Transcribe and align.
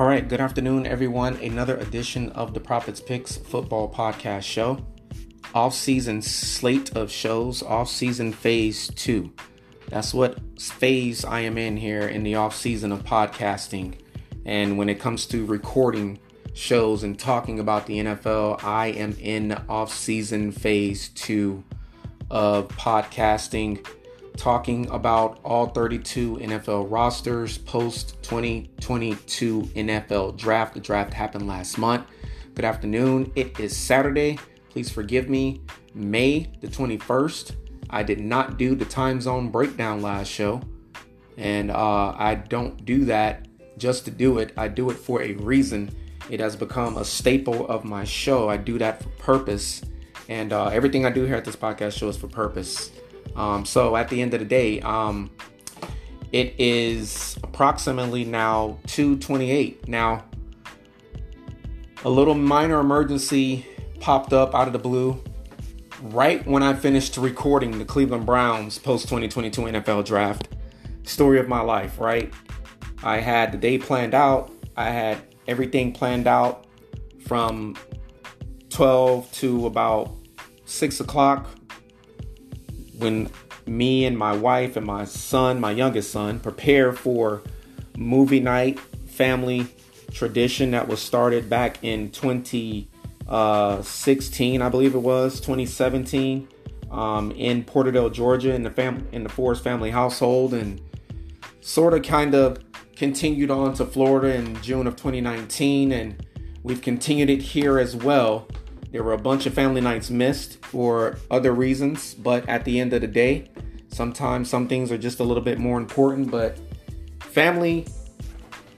All 0.00 0.06
right, 0.06 0.26
good 0.26 0.40
afternoon, 0.40 0.86
everyone. 0.86 1.36
Another 1.42 1.76
edition 1.76 2.30
of 2.30 2.54
the 2.54 2.60
Prophets 2.60 3.02
Picks 3.02 3.36
Football 3.36 3.92
Podcast 3.92 4.44
Show. 4.44 4.82
Off 5.54 5.74
season 5.74 6.22
slate 6.22 6.96
of 6.96 7.10
shows, 7.10 7.62
off 7.62 7.90
season 7.90 8.32
phase 8.32 8.88
two. 8.94 9.30
That's 9.90 10.14
what 10.14 10.38
phase 10.58 11.22
I 11.22 11.40
am 11.40 11.58
in 11.58 11.76
here 11.76 12.08
in 12.08 12.22
the 12.22 12.36
off 12.36 12.56
season 12.56 12.92
of 12.92 13.04
podcasting. 13.04 14.00
And 14.46 14.78
when 14.78 14.88
it 14.88 15.00
comes 15.00 15.26
to 15.26 15.44
recording 15.44 16.18
shows 16.54 17.02
and 17.02 17.18
talking 17.18 17.60
about 17.60 17.84
the 17.84 17.98
NFL, 17.98 18.64
I 18.64 18.86
am 18.86 19.12
in 19.20 19.52
off 19.68 19.92
season 19.92 20.50
phase 20.50 21.10
two 21.10 21.62
of 22.30 22.68
podcasting 22.68 23.86
talking 24.36 24.88
about 24.90 25.40
all 25.44 25.66
32 25.66 26.38
NFL 26.38 26.90
rosters 26.90 27.58
post 27.58 28.22
2022 28.22 29.62
NFL 29.62 30.36
draft. 30.36 30.74
The 30.74 30.80
draft 30.80 31.12
happened 31.12 31.46
last 31.46 31.78
month. 31.78 32.06
Good 32.54 32.64
afternoon. 32.64 33.32
It 33.36 33.58
is 33.60 33.76
Saturday. 33.76 34.38
Please 34.68 34.90
forgive 34.90 35.28
me. 35.28 35.62
May 35.94 36.52
the 36.60 36.68
21st. 36.68 37.56
I 37.90 38.02
did 38.02 38.20
not 38.20 38.56
do 38.56 38.74
the 38.74 38.84
time 38.84 39.20
zone 39.20 39.50
breakdown 39.50 40.02
last 40.02 40.28
show. 40.28 40.60
And 41.36 41.70
uh, 41.70 42.14
I 42.16 42.36
don't 42.36 42.84
do 42.84 43.04
that 43.06 43.48
just 43.78 44.04
to 44.04 44.10
do 44.10 44.38
it. 44.38 44.52
I 44.56 44.68
do 44.68 44.90
it 44.90 44.94
for 44.94 45.22
a 45.22 45.32
reason. 45.34 45.90
It 46.28 46.38
has 46.40 46.54
become 46.54 46.96
a 46.96 47.04
staple 47.04 47.66
of 47.68 47.84
my 47.84 48.04
show. 48.04 48.48
I 48.48 48.56
do 48.56 48.78
that 48.78 49.02
for 49.02 49.08
purpose. 49.10 49.82
And 50.28 50.52
uh, 50.52 50.66
everything 50.66 51.04
I 51.04 51.10
do 51.10 51.24
here 51.24 51.34
at 51.34 51.44
this 51.44 51.56
podcast 51.56 51.98
show 51.98 52.08
is 52.08 52.16
for 52.16 52.28
purpose. 52.28 52.92
Um, 53.36 53.64
so 53.64 53.96
at 53.96 54.08
the 54.08 54.20
end 54.20 54.34
of 54.34 54.40
the 54.40 54.46
day, 54.46 54.80
um, 54.80 55.30
it 56.32 56.54
is 56.58 57.38
approximately 57.42 58.24
now 58.24 58.78
2:28. 58.86 59.88
Now, 59.88 60.24
a 62.04 62.10
little 62.10 62.34
minor 62.34 62.80
emergency 62.80 63.66
popped 64.00 64.32
up 64.32 64.54
out 64.54 64.66
of 64.66 64.72
the 64.72 64.78
blue 64.78 65.22
right 66.02 66.46
when 66.46 66.62
I 66.62 66.74
finished 66.74 67.16
recording 67.16 67.78
the 67.78 67.84
Cleveland 67.84 68.24
Browns 68.24 68.78
post 68.78 69.08
2022 69.08 69.62
NFL 69.62 70.04
draft. 70.04 70.48
Story 71.02 71.38
of 71.38 71.48
my 71.48 71.60
life, 71.60 71.98
right? 72.00 72.32
I 73.02 73.18
had 73.18 73.52
the 73.52 73.58
day 73.58 73.78
planned 73.78 74.14
out. 74.14 74.50
I 74.76 74.90
had 74.90 75.18
everything 75.46 75.92
planned 75.92 76.26
out 76.26 76.66
from 77.26 77.76
12 78.70 79.30
to 79.32 79.66
about 79.66 80.14
6 80.64 81.00
o'clock 81.00 81.48
when 83.00 83.30
me 83.66 84.04
and 84.04 84.16
my 84.16 84.32
wife 84.32 84.76
and 84.76 84.86
my 84.86 85.04
son, 85.04 85.60
my 85.60 85.70
youngest 85.70 86.10
son, 86.10 86.40
prepare 86.40 86.92
for 86.92 87.42
movie 87.96 88.40
night 88.40 88.78
family 89.06 89.66
tradition 90.12 90.72
that 90.72 90.88
was 90.88 91.00
started 91.00 91.48
back 91.48 91.78
in 91.82 92.10
2016, 92.10 94.62
I 94.62 94.68
believe 94.68 94.94
it 94.94 94.98
was 94.98 95.40
2017, 95.40 96.48
um, 96.90 97.30
in 97.32 97.64
Porterdale, 97.64 98.12
Georgia, 98.12 98.54
in 98.54 98.62
the 98.62 98.70
fam 98.70 99.06
in 99.12 99.22
the 99.22 99.28
Forrest 99.28 99.62
family 99.62 99.90
household, 99.90 100.54
and 100.54 100.80
sort 101.60 101.94
of 101.94 102.02
kind 102.02 102.34
of 102.34 102.58
continued 102.96 103.50
on 103.50 103.74
to 103.74 103.84
Florida 103.84 104.34
in 104.34 104.60
June 104.62 104.86
of 104.86 104.96
2019, 104.96 105.92
and 105.92 106.26
we've 106.62 106.82
continued 106.82 107.30
it 107.30 107.40
here 107.40 107.78
as 107.78 107.94
well. 107.94 108.48
There 108.90 109.04
were 109.04 109.12
a 109.12 109.18
bunch 109.18 109.46
of 109.46 109.54
family 109.54 109.80
nights 109.80 110.10
missed 110.10 110.64
for 110.64 111.16
other 111.30 111.52
reasons, 111.52 112.14
but 112.14 112.48
at 112.48 112.64
the 112.64 112.80
end 112.80 112.92
of 112.92 113.02
the 113.02 113.06
day, 113.06 113.50
sometimes 113.88 114.50
some 114.50 114.66
things 114.66 114.90
are 114.90 114.98
just 114.98 115.20
a 115.20 115.24
little 115.24 115.42
bit 115.42 115.58
more 115.58 115.78
important, 115.78 116.30
but 116.30 116.58
family 117.20 117.86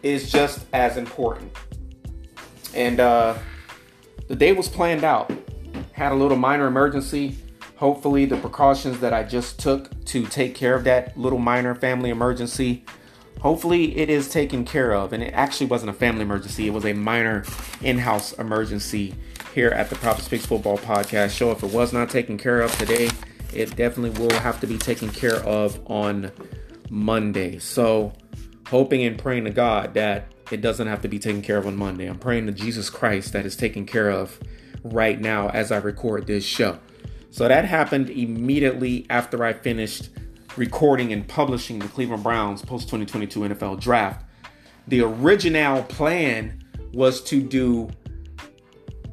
is 0.02 0.30
just 0.30 0.66
as 0.74 0.98
important. 0.98 1.50
And 2.74 3.00
uh, 3.00 3.38
the 4.28 4.36
day 4.36 4.52
was 4.52 4.68
planned 4.68 5.04
out. 5.04 5.32
Had 5.92 6.12
a 6.12 6.14
little 6.14 6.36
minor 6.36 6.66
emergency. 6.66 7.38
Hopefully, 7.76 8.26
the 8.26 8.36
precautions 8.36 9.00
that 9.00 9.14
I 9.14 9.22
just 9.24 9.58
took 9.58 10.04
to 10.06 10.26
take 10.26 10.54
care 10.54 10.74
of 10.74 10.84
that 10.84 11.16
little 11.16 11.38
minor 11.38 11.74
family 11.74 12.10
emergency, 12.10 12.84
hopefully, 13.40 13.96
it 13.96 14.10
is 14.10 14.28
taken 14.28 14.64
care 14.64 14.92
of. 14.92 15.14
And 15.14 15.22
it 15.22 15.32
actually 15.32 15.66
wasn't 15.66 15.90
a 15.90 15.94
family 15.94 16.22
emergency, 16.22 16.66
it 16.66 16.70
was 16.70 16.84
a 16.84 16.92
minor 16.92 17.44
in 17.80 17.98
house 17.98 18.32
emergency 18.34 19.14
here 19.52 19.68
at 19.68 19.90
the 19.90 19.96
Prophets 19.96 20.28
Picks 20.28 20.46
Football 20.46 20.78
Podcast 20.78 21.36
Show. 21.36 21.50
If 21.50 21.62
it 21.62 21.72
was 21.72 21.92
not 21.92 22.08
taken 22.08 22.38
care 22.38 22.62
of 22.62 22.76
today, 22.78 23.10
it 23.52 23.76
definitely 23.76 24.18
will 24.18 24.34
have 24.38 24.60
to 24.60 24.66
be 24.66 24.78
taken 24.78 25.10
care 25.10 25.36
of 25.36 25.78
on 25.90 26.32
Monday. 26.88 27.58
So, 27.58 28.12
hoping 28.68 29.04
and 29.04 29.18
praying 29.18 29.44
to 29.44 29.50
God 29.50 29.94
that 29.94 30.32
it 30.50 30.62
doesn't 30.62 30.86
have 30.86 31.02
to 31.02 31.08
be 31.08 31.18
taken 31.18 31.42
care 31.42 31.58
of 31.58 31.66
on 31.66 31.76
Monday. 31.76 32.06
I'm 32.06 32.18
praying 32.18 32.46
to 32.46 32.52
Jesus 32.52 32.88
Christ 32.88 33.34
that 33.34 33.44
is 33.44 33.54
taken 33.54 33.84
care 33.84 34.10
of 34.10 34.40
right 34.84 35.20
now 35.20 35.48
as 35.50 35.70
I 35.70 35.76
record 35.78 36.26
this 36.26 36.44
show. 36.44 36.78
So, 37.30 37.46
that 37.46 37.66
happened 37.66 38.08
immediately 38.08 39.06
after 39.10 39.44
I 39.44 39.52
finished 39.52 40.08
recording 40.56 41.12
and 41.12 41.28
publishing 41.28 41.78
the 41.78 41.88
Cleveland 41.88 42.22
Browns 42.22 42.62
post 42.62 42.88
2022 42.88 43.40
NFL 43.40 43.80
draft. 43.80 44.24
The 44.88 45.02
original 45.02 45.82
plan 45.84 46.64
was 46.92 47.22
to 47.24 47.42
do 47.42 47.90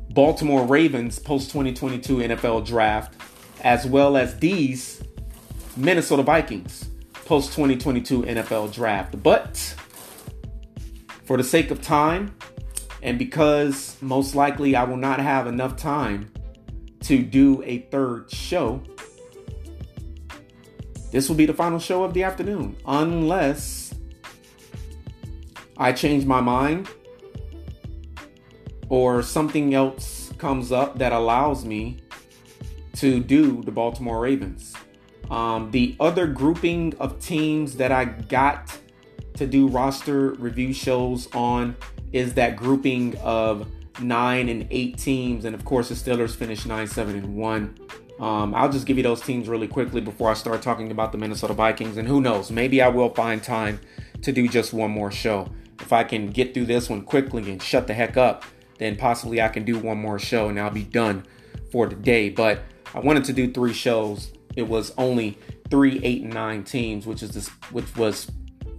Baltimore 0.09 0.65
Ravens 0.65 1.19
post 1.19 1.51
2022 1.51 2.17
NFL 2.17 2.65
draft, 2.65 3.15
as 3.61 3.85
well 3.85 4.17
as 4.17 4.37
these 4.39 5.03
Minnesota 5.77 6.23
Vikings 6.23 6.89
post 7.25 7.53
2022 7.53 8.23
NFL 8.23 8.73
draft. 8.73 9.21
But 9.21 9.57
for 11.25 11.37
the 11.37 11.43
sake 11.43 11.69
of 11.69 11.81
time, 11.81 12.35
and 13.03 13.19
because 13.19 13.97
most 14.01 14.33
likely 14.33 14.75
I 14.75 14.83
will 14.83 14.97
not 14.97 15.19
have 15.19 15.45
enough 15.45 15.77
time 15.77 16.31
to 17.01 17.21
do 17.21 17.61
a 17.63 17.79
third 17.91 18.31
show, 18.31 18.81
this 21.11 21.29
will 21.29 21.35
be 21.35 21.45
the 21.45 21.53
final 21.53 21.79
show 21.79 22.03
of 22.03 22.15
the 22.15 22.23
afternoon, 22.23 22.75
unless 22.85 23.93
I 25.77 25.93
change 25.93 26.25
my 26.25 26.41
mind 26.41 26.89
or 28.89 29.21
something 29.21 29.73
else 29.73 30.31
comes 30.37 30.71
up 30.71 30.97
that 30.97 31.13
allows 31.13 31.63
me 31.63 31.97
to 32.93 33.19
do 33.21 33.61
the 33.63 33.71
Baltimore 33.71 34.19
Ravens. 34.21 34.73
Um, 35.29 35.69
the 35.71 35.95
other 35.99 36.25
grouping 36.27 36.95
of 36.99 37.19
teams 37.19 37.77
that 37.77 37.91
I 37.91 38.05
got 38.05 38.77
to 39.35 39.45
do 39.45 39.67
roster 39.67 40.31
review 40.33 40.73
shows 40.73 41.27
on 41.33 41.77
is 42.11 42.33
that 42.33 42.55
grouping 42.55 43.15
of 43.17 43.67
nine 44.01 44.49
and 44.49 44.67
eight 44.71 44.97
teams, 44.97 45.45
and 45.45 45.53
of 45.53 45.63
course 45.65 45.89
the 45.89 45.95
Steelers 45.95 46.35
finished 46.35 46.65
nine, 46.65 46.87
seven, 46.87 47.15
and 47.15 47.35
one. 47.35 47.75
Um, 48.19 48.53
I'll 48.53 48.71
just 48.71 48.85
give 48.85 48.97
you 48.97 49.03
those 49.03 49.21
teams 49.21 49.47
really 49.47 49.67
quickly 49.67 50.01
before 50.01 50.29
I 50.29 50.33
start 50.33 50.61
talking 50.61 50.91
about 50.91 51.11
the 51.11 51.17
Minnesota 51.17 51.53
Vikings, 51.53 51.95
and 51.97 52.07
who 52.07 52.19
knows, 52.19 52.51
maybe 52.51 52.81
I 52.81 52.87
will 52.87 53.09
find 53.09 53.41
time 53.41 53.79
to 54.23 54.31
do 54.31 54.47
just 54.47 54.73
one 54.73 54.91
more 54.91 55.11
show. 55.11 55.47
If 55.79 55.93
I 55.93 56.03
can 56.03 56.31
get 56.31 56.53
through 56.53 56.65
this 56.65 56.89
one 56.89 57.03
quickly 57.03 57.49
and 57.49 57.61
shut 57.61 57.87
the 57.87 57.93
heck 57.93 58.17
up, 58.17 58.43
then 58.79 58.95
possibly 58.95 59.41
I 59.41 59.49
can 59.49 59.63
do 59.63 59.77
one 59.77 59.97
more 59.97 60.17
show 60.17 60.49
and 60.49 60.59
I'll 60.59 60.71
be 60.71 60.83
done 60.83 61.25
for 61.71 61.87
the 61.87 61.95
day. 61.95 62.29
But 62.29 62.61
I 62.93 62.99
wanted 62.99 63.25
to 63.25 63.33
do 63.33 63.51
three 63.51 63.73
shows. 63.73 64.31
It 64.55 64.67
was 64.67 64.93
only 64.97 65.37
three, 65.69 65.99
eight, 66.03 66.23
and 66.23 66.33
nine 66.33 66.63
teams, 66.63 67.05
which 67.05 67.21
is 67.21 67.31
this, 67.31 67.49
which 67.71 67.95
was 67.95 68.31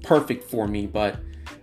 perfect 0.02 0.50
for 0.50 0.66
me. 0.66 0.86
But 0.86 1.16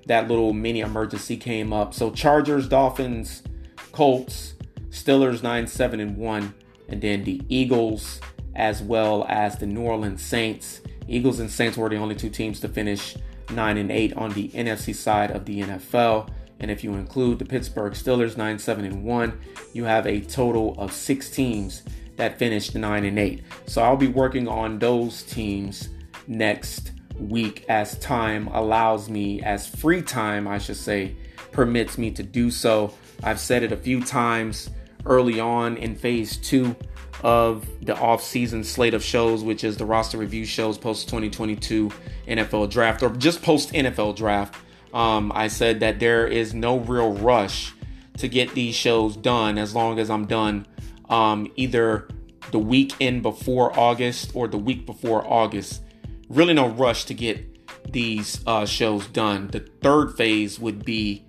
that 0.05 0.27
little 0.27 0.53
mini 0.53 0.79
emergency 0.79 1.35
came 1.35 1.73
up. 1.73 1.93
So 1.93 2.11
Chargers, 2.11 2.67
Dolphins, 2.67 3.43
Colts, 3.91 4.53
Steelers 4.89 5.43
nine, 5.43 5.67
seven, 5.67 5.99
and 5.99 6.15
one, 6.15 6.53
and 6.87 7.01
then 7.01 7.23
the 7.23 7.41
Eagles 7.49 8.21
as 8.55 8.81
well 8.81 9.25
as 9.29 9.57
the 9.57 9.67
New 9.67 9.81
Orleans 9.81 10.21
Saints. 10.21 10.81
Eagles 11.07 11.39
and 11.39 11.49
Saints 11.49 11.77
were 11.77 11.89
the 11.89 11.97
only 11.97 12.15
two 12.15 12.29
teams 12.29 12.59
to 12.61 12.67
finish 12.67 13.15
nine 13.51 13.77
and 13.77 13.91
eight 13.91 14.13
on 14.17 14.31
the 14.33 14.49
NFC 14.49 14.93
side 14.93 15.31
of 15.31 15.45
the 15.45 15.61
NFL. 15.61 16.29
And 16.59 16.71
if 16.71 16.83
you 16.83 16.93
include 16.93 17.39
the 17.39 17.45
Pittsburgh 17.45 17.93
Steelers 17.93 18.37
9 18.37 18.59
7 18.59 18.85
and 18.85 19.03
1, 19.03 19.39
you 19.73 19.83
have 19.83 20.07
a 20.07 20.21
total 20.21 20.75
of 20.77 20.91
six 20.91 21.29
teams 21.29 21.83
that 22.15 22.39
finished 22.39 22.75
9 22.75 23.05
and 23.05 23.19
8. 23.19 23.43
So 23.67 23.81
I'll 23.83 23.97
be 23.97 24.07
working 24.07 24.47
on 24.47 24.79
those 24.79 25.23
teams 25.23 25.89
next 26.27 26.91
week 27.19 27.65
as 27.69 27.97
time 27.99 28.47
allows 28.47 29.09
me, 29.09 29.41
as 29.41 29.67
free 29.67 30.01
time, 30.01 30.47
I 30.47 30.57
should 30.57 30.77
say, 30.77 31.15
permits 31.51 31.97
me 31.97 32.11
to 32.11 32.23
do 32.23 32.51
so. 32.51 32.93
I've 33.23 33.39
said 33.39 33.63
it 33.63 33.71
a 33.71 33.77
few 33.77 34.03
times 34.03 34.69
early 35.05 35.39
on 35.39 35.77
in 35.77 35.95
phase 35.95 36.37
two 36.37 36.75
of 37.23 37.67
the 37.81 37.97
off-season 37.97 38.63
slate 38.63 38.93
of 38.93 39.03
shows, 39.03 39.43
which 39.43 39.63
is 39.63 39.77
the 39.77 39.85
roster 39.85 40.17
review 40.17 40.45
shows 40.45 40.77
post 40.77 41.07
2022 41.07 41.91
NFL 42.27 42.69
draft 42.69 43.01
or 43.01 43.09
just 43.11 43.41
post 43.41 43.71
NFL 43.73 44.15
draft 44.15 44.55
um, 44.93 45.31
I 45.35 45.47
said 45.47 45.79
that 45.81 45.99
there 45.99 46.27
is 46.27 46.53
no 46.53 46.79
real 46.79 47.13
rush 47.13 47.73
to 48.17 48.27
get 48.27 48.53
these 48.53 48.75
shows 48.75 49.15
done 49.15 49.57
as 49.57 49.75
long 49.75 49.99
as 49.99 50.09
I'm 50.09 50.25
done 50.25 50.65
um, 51.09 51.51
either 51.55 52.07
the 52.51 52.59
weekend 52.59 53.21
before 53.21 53.77
August 53.77 54.31
or 54.33 54.47
the 54.47 54.57
week 54.57 54.85
before 54.85 55.25
August. 55.25 55.83
Really, 56.29 56.53
no 56.53 56.69
rush 56.69 57.05
to 57.05 57.13
get 57.13 57.91
these 57.91 58.41
uh, 58.45 58.65
shows 58.65 59.07
done. 59.07 59.47
The 59.47 59.59
third 59.81 60.15
phase 60.17 60.59
would 60.59 60.83
be 60.83 61.25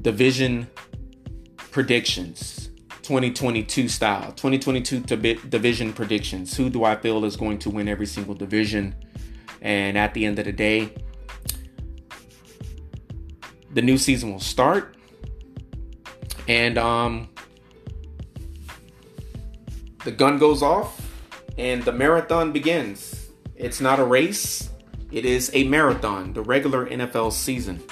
division 0.00 0.66
predictions 1.56 2.70
2022 3.02 3.86
style 3.88 4.32
2022 4.32 5.00
division 5.00 5.92
predictions 5.92 6.56
who 6.56 6.70
do 6.70 6.84
i 6.84 6.96
feel 6.96 7.24
is 7.24 7.36
going 7.36 7.58
to 7.58 7.68
win 7.68 7.86
every 7.86 8.06
single 8.06 8.34
division 8.34 8.94
and 9.60 9.98
at 9.98 10.14
the 10.14 10.24
end 10.24 10.38
of 10.38 10.46
the 10.46 10.52
day 10.52 10.92
the 13.72 13.82
new 13.82 13.98
season 13.98 14.32
will 14.32 14.40
start 14.40 14.96
and 16.48 16.78
um 16.78 17.28
the 20.04 20.10
gun 20.10 20.38
goes 20.38 20.62
off 20.62 21.00
and 21.58 21.82
the 21.84 21.92
marathon 21.92 22.52
begins 22.52 23.28
it's 23.56 23.80
not 23.80 23.98
a 23.98 24.04
race 24.04 24.70
it 25.12 25.24
is 25.24 25.50
a 25.54 25.64
marathon 25.64 26.32
the 26.32 26.42
regular 26.42 26.86
nfl 26.86 27.32
season 27.32 27.82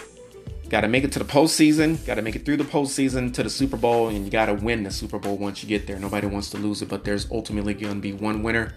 Got 0.69 0.83
to 0.83 0.89
make 0.89 1.03
it 1.05 1.13
to 1.13 1.19
the 1.19 1.25
postseason. 1.25 2.05
Got 2.05 2.17
to 2.17 2.23
make 2.23 2.37
it 2.37 2.45
through 2.45 2.59
the 2.59 2.65
postseason 2.65 3.33
to 3.35 3.43
the 3.43 3.49
Super 3.49 3.79
Bowl, 3.79 4.09
and 4.09 4.25
you 4.25 4.31
got 4.31 4.47
to 4.47 4.55
win 4.55 4.83
the 4.83 4.91
Super 4.91 5.19
Bowl 5.19 5.39
once 5.39 5.63
you 5.63 5.69
get 5.69 5.87
there. 5.87 5.99
Nobody 5.99 6.27
wants 6.27 6.51
to 6.51 6.59
lose 6.59 6.83
it, 6.83 6.91
but 6.91 7.05
there's 7.05 7.31
ultimately 7.31 7.73
going 7.73 7.95
to 7.95 8.01
be 8.01 8.13
one 8.13 8.43
winner 8.43 8.75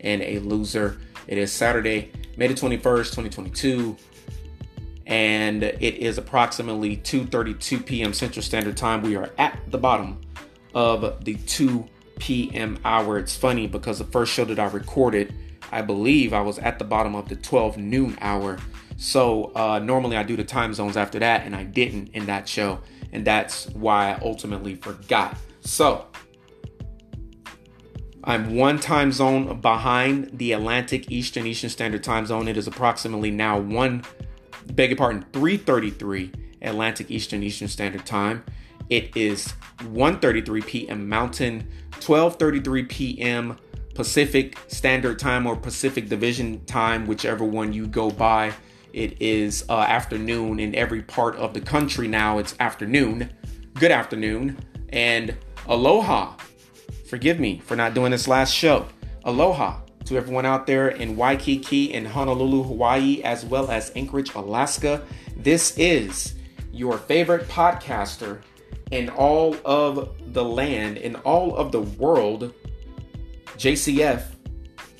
and 0.00 0.22
a 0.22 0.38
loser. 0.38 0.98
It 1.26 1.36
is 1.36 1.52
Saturday, 1.52 2.10
May 2.38 2.46
the 2.46 2.54
21st, 2.54 3.10
2022, 3.10 3.96
and 5.06 5.62
it 5.62 5.94
is 5.94 6.18
approximately 6.18 6.96
2:32 6.98 7.86
p.m. 7.86 8.12
Central 8.12 8.42
Standard 8.42 8.76
Time. 8.76 9.02
We 9.02 9.16
are 9.16 9.30
at 9.38 9.58
the 9.68 9.78
bottom 9.78 10.20
of 10.74 11.24
the 11.24 11.34
2 11.34 11.86
p.m. 12.18 12.78
hour. 12.84 13.18
It's 13.18 13.36
funny 13.36 13.66
because 13.66 13.98
the 13.98 14.04
first 14.04 14.32
show 14.32 14.44
that 14.44 14.58
I 14.58 14.66
recorded, 14.66 15.34
I 15.72 15.82
believe 15.82 16.32
I 16.32 16.40
was 16.40 16.58
at 16.58 16.78
the 16.78 16.84
bottom 16.84 17.14
of 17.14 17.28
the 17.28 17.36
12 17.36 17.78
noon 17.78 18.18
hour 18.20 18.58
so 18.96 19.52
uh, 19.54 19.78
normally 19.78 20.16
I 20.16 20.22
do 20.22 20.36
the 20.36 20.44
time 20.44 20.72
zones 20.74 20.96
after 20.96 21.18
that, 21.18 21.44
and 21.44 21.54
I 21.54 21.64
didn't 21.64 22.08
in 22.14 22.26
that 22.26 22.48
show, 22.48 22.80
and 23.12 23.26
that's 23.26 23.68
why 23.70 24.12
I 24.12 24.18
ultimately 24.22 24.74
forgot. 24.74 25.36
So 25.60 26.06
I'm 28.24 28.56
one 28.56 28.80
time 28.80 29.12
zone 29.12 29.60
behind 29.60 30.38
the 30.38 30.52
Atlantic 30.52 31.10
Eastern 31.10 31.46
Eastern 31.46 31.70
Standard 31.70 32.02
Time 32.02 32.26
Zone. 32.26 32.48
It 32.48 32.56
is 32.56 32.66
approximately 32.66 33.30
now 33.30 33.58
one, 33.58 34.02
beg 34.72 34.90
your 34.90 34.96
pardon, 34.96 35.24
3:33 35.32 36.32
Atlantic 36.62 37.10
Eastern 37.10 37.42
Eastern 37.42 37.68
Standard 37.68 38.06
Time. 38.06 38.44
It 38.88 39.16
is 39.16 39.54
1:33 39.78 40.66
p.m. 40.66 41.08
Mountain, 41.08 41.68
12:33 41.92 42.88
p.m. 42.88 43.56
Pacific 43.94 44.58
Standard 44.68 45.18
Time 45.18 45.46
or 45.46 45.56
Pacific 45.56 46.08
Division 46.08 46.64
Time, 46.66 47.06
whichever 47.06 47.44
one 47.44 47.72
you 47.72 47.86
go 47.86 48.10
by. 48.10 48.52
It 48.92 49.20
is 49.20 49.64
uh, 49.68 49.80
afternoon 49.80 50.60
in 50.60 50.74
every 50.74 51.02
part 51.02 51.36
of 51.36 51.54
the 51.54 51.60
country 51.60 52.08
now. 52.08 52.38
It's 52.38 52.54
afternoon. 52.60 53.30
Good 53.74 53.90
afternoon. 53.90 54.58
And 54.90 55.36
aloha. 55.66 56.36
Forgive 57.08 57.38
me 57.38 57.58
for 57.58 57.76
not 57.76 57.94
doing 57.94 58.10
this 58.10 58.26
last 58.26 58.52
show. 58.52 58.86
Aloha 59.24 59.80
to 60.06 60.16
everyone 60.16 60.46
out 60.46 60.66
there 60.66 60.88
in 60.88 61.16
Waikiki 61.16 61.92
and 61.94 62.06
Honolulu, 62.06 62.62
Hawaii, 62.62 63.22
as 63.22 63.44
well 63.44 63.70
as 63.70 63.92
Anchorage, 63.96 64.34
Alaska. 64.34 65.02
This 65.36 65.76
is 65.76 66.34
your 66.72 66.98
favorite 66.98 67.48
podcaster 67.48 68.40
in 68.92 69.08
all 69.10 69.56
of 69.64 70.16
the 70.32 70.44
land, 70.44 70.96
in 70.96 71.16
all 71.16 71.56
of 71.56 71.72
the 71.72 71.80
world, 71.80 72.54
JCF 73.56 74.22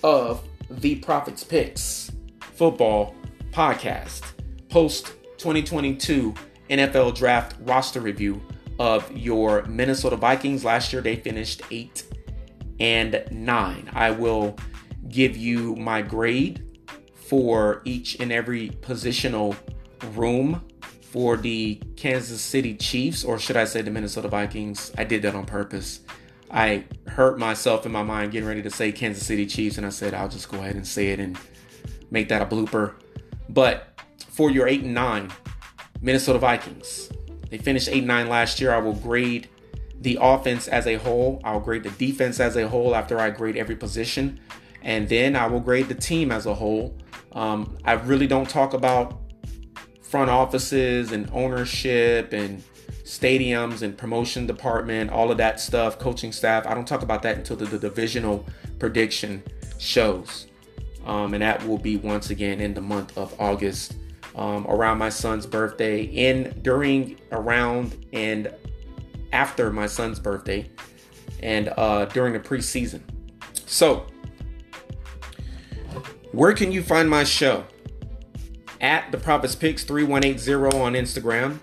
of 0.03 0.43
the 0.71 0.97
Prophets 0.97 1.45
Picks 1.45 2.11
Football 2.41 3.15
podcast, 3.53 4.23
post 4.69 5.13
2022 5.39 6.35
NFL 6.69 7.15
draft 7.15 7.55
roster 7.61 8.01
review 8.01 8.43
of 8.79 9.11
your 9.17 9.63
Minnesota 9.67 10.17
Vikings. 10.17 10.65
Last 10.65 10.93
year 10.93 11.01
they 11.01 11.17
finished 11.17 11.63
8 11.71 12.05
and 12.81 13.25
9. 13.31 13.91
I 13.93 14.11
will 14.11 14.57
give 15.09 15.37
you 15.37 15.77
my 15.77 16.03
grade 16.03 16.81
for 17.15 17.83
each 17.85 18.19
and 18.21 18.33
every 18.33 18.71
positional 18.71 19.57
room 20.13 20.63
for 21.01 21.37
the 21.37 21.81
Kansas 21.97 22.41
City 22.41 22.75
Chiefs, 22.75 23.25
or 23.25 23.39
should 23.39 23.57
I 23.57 23.65
say 23.65 23.83
the 23.83 23.91
Minnesota 23.91 24.29
Vikings. 24.29 24.93
I 24.99 25.05
did 25.05 25.23
that 25.23 25.35
on 25.35 25.47
purpose. 25.47 26.01
I 26.51 26.85
hurt 27.07 27.39
myself 27.39 27.87
in 27.87 27.93
my 27.93 28.03
mind 28.03 28.33
getting 28.33 28.49
ready 28.49 28.63
to 28.63 28.71
say 28.71 28.93
Kansas 28.93 29.27
City 29.27 29.47
Chiefs, 29.47 29.79
and 29.79 29.87
I 29.87 29.91
said 29.91 30.15
I'll 30.15 30.29
just 30.29 30.49
go 30.49 30.59
ahead 30.59 30.77
and 30.77 30.87
say 30.87 31.09
it 31.09 31.21
and 31.21 31.39
make 32.11 32.29
that 32.29 32.43
a 32.43 32.47
blooper. 32.47 32.95
But 33.49 34.01
for 34.29 34.51
your 34.51 34.69
eight 34.69 34.83
and 34.83 34.95
nine, 34.95 35.33
Minnesota 36.01 36.39
Vikings, 36.39 37.11
they 37.51 37.59
finished 37.59 37.89
eight 37.89 37.99
and 37.99 38.07
nine 38.07 38.29
last 38.29 38.61
year. 38.61 38.73
I 38.73 38.79
will 38.79 38.95
grade 38.95 39.49
the 40.01 40.19
offense 40.21 40.69
as 40.69 40.87
a 40.87 40.97
whole. 40.97 41.41
I'll 41.45 41.61
grade 41.61 41.83
the 41.83 41.91
defense 41.91 42.41
as 42.41 42.57
a 42.57 42.69
whole 42.69 42.95
after 42.95 43.19
I 43.19 43.31
grade 43.31 43.57
every 43.57 43.77
position, 43.77 44.41
and 44.87 45.07
then 45.07 45.37
I 45.37 45.47
will 45.47 45.61
grade 45.61 45.89
the 45.89 45.95
team 45.95 46.33
as 46.33 46.47
a 46.47 46.55
whole. 46.55 46.97
Um, 47.33 47.77
I 47.85 47.93
really 47.93 48.27
don't 48.27 48.49
talk 48.49 48.73
about 48.73 49.21
front 50.03 50.31
offices 50.31 51.13
and 51.13 51.29
ownership 51.33 52.33
and 52.33 52.65
stadiums 53.05 53.83
and 53.83 53.99
promotion 53.99 54.47
department, 54.47 55.11
all 55.11 55.31
of 55.31 55.37
that 55.37 55.61
stuff, 55.61 55.99
coaching 55.99 56.33
staff. 56.33 56.67
I 56.67 56.73
don't 56.73 56.89
talk 56.89 57.03
about 57.03 57.21
that 57.23 57.37
until 57.37 57.57
the, 57.57 57.67
the 57.67 57.79
divisional 57.79 58.47
prediction 58.79 59.43
shows 59.79 60.47
um, 61.07 61.35
and 61.35 61.43
that 61.43 61.67
will 61.67 61.79
be 61.79 61.97
once 61.97 62.31
again 62.31 62.61
in 62.61 62.75
the 62.75 62.81
month 62.81 63.17
of 63.17 63.35
August 63.41 63.97
um, 64.35 64.67
around 64.67 64.99
my 64.99 65.09
son's 65.09 65.47
birthday, 65.47 66.03
in 66.03 66.59
during, 66.63 67.19
around, 67.33 68.07
and 68.13 68.53
after 69.33 69.73
my 69.73 69.87
son's 69.87 70.19
birthday, 70.19 70.69
and 71.43 71.73
uh, 71.77 72.05
during 72.07 72.33
the 72.33 72.41
preseason. 72.41 73.01
So, 73.67 74.07
where 76.33 76.53
can 76.53 76.73
you 76.73 76.83
find 76.83 77.09
my 77.09 77.25
show? 77.25 77.65
At 78.81 79.11
the 79.11 79.19
Prophets 79.19 79.55
Picks 79.55 79.85
3180 79.85 80.79
on 80.79 80.93
Instagram, 80.93 81.59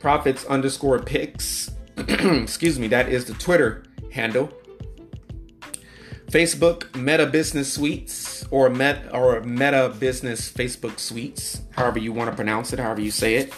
Prophets 0.00 0.44
underscore 0.46 0.98
Picks. 0.98 1.70
Excuse 1.96 2.78
me, 2.78 2.88
that 2.88 3.08
is 3.08 3.24
the 3.24 3.34
Twitter 3.34 3.84
handle. 4.12 4.52
Facebook 6.30 6.94
Meta 6.94 7.26
Business 7.26 7.72
Suites 7.72 8.46
or 8.50 8.70
Met 8.70 9.12
or 9.12 9.40
Meta 9.42 9.94
Business 9.98 10.50
Facebook 10.50 10.98
Suites, 10.98 11.62
however 11.72 11.98
you 11.98 12.12
want 12.12 12.30
to 12.30 12.36
pronounce 12.36 12.72
it, 12.72 12.78
however 12.78 13.00
you 13.00 13.10
say 13.10 13.34
it, 13.36 13.52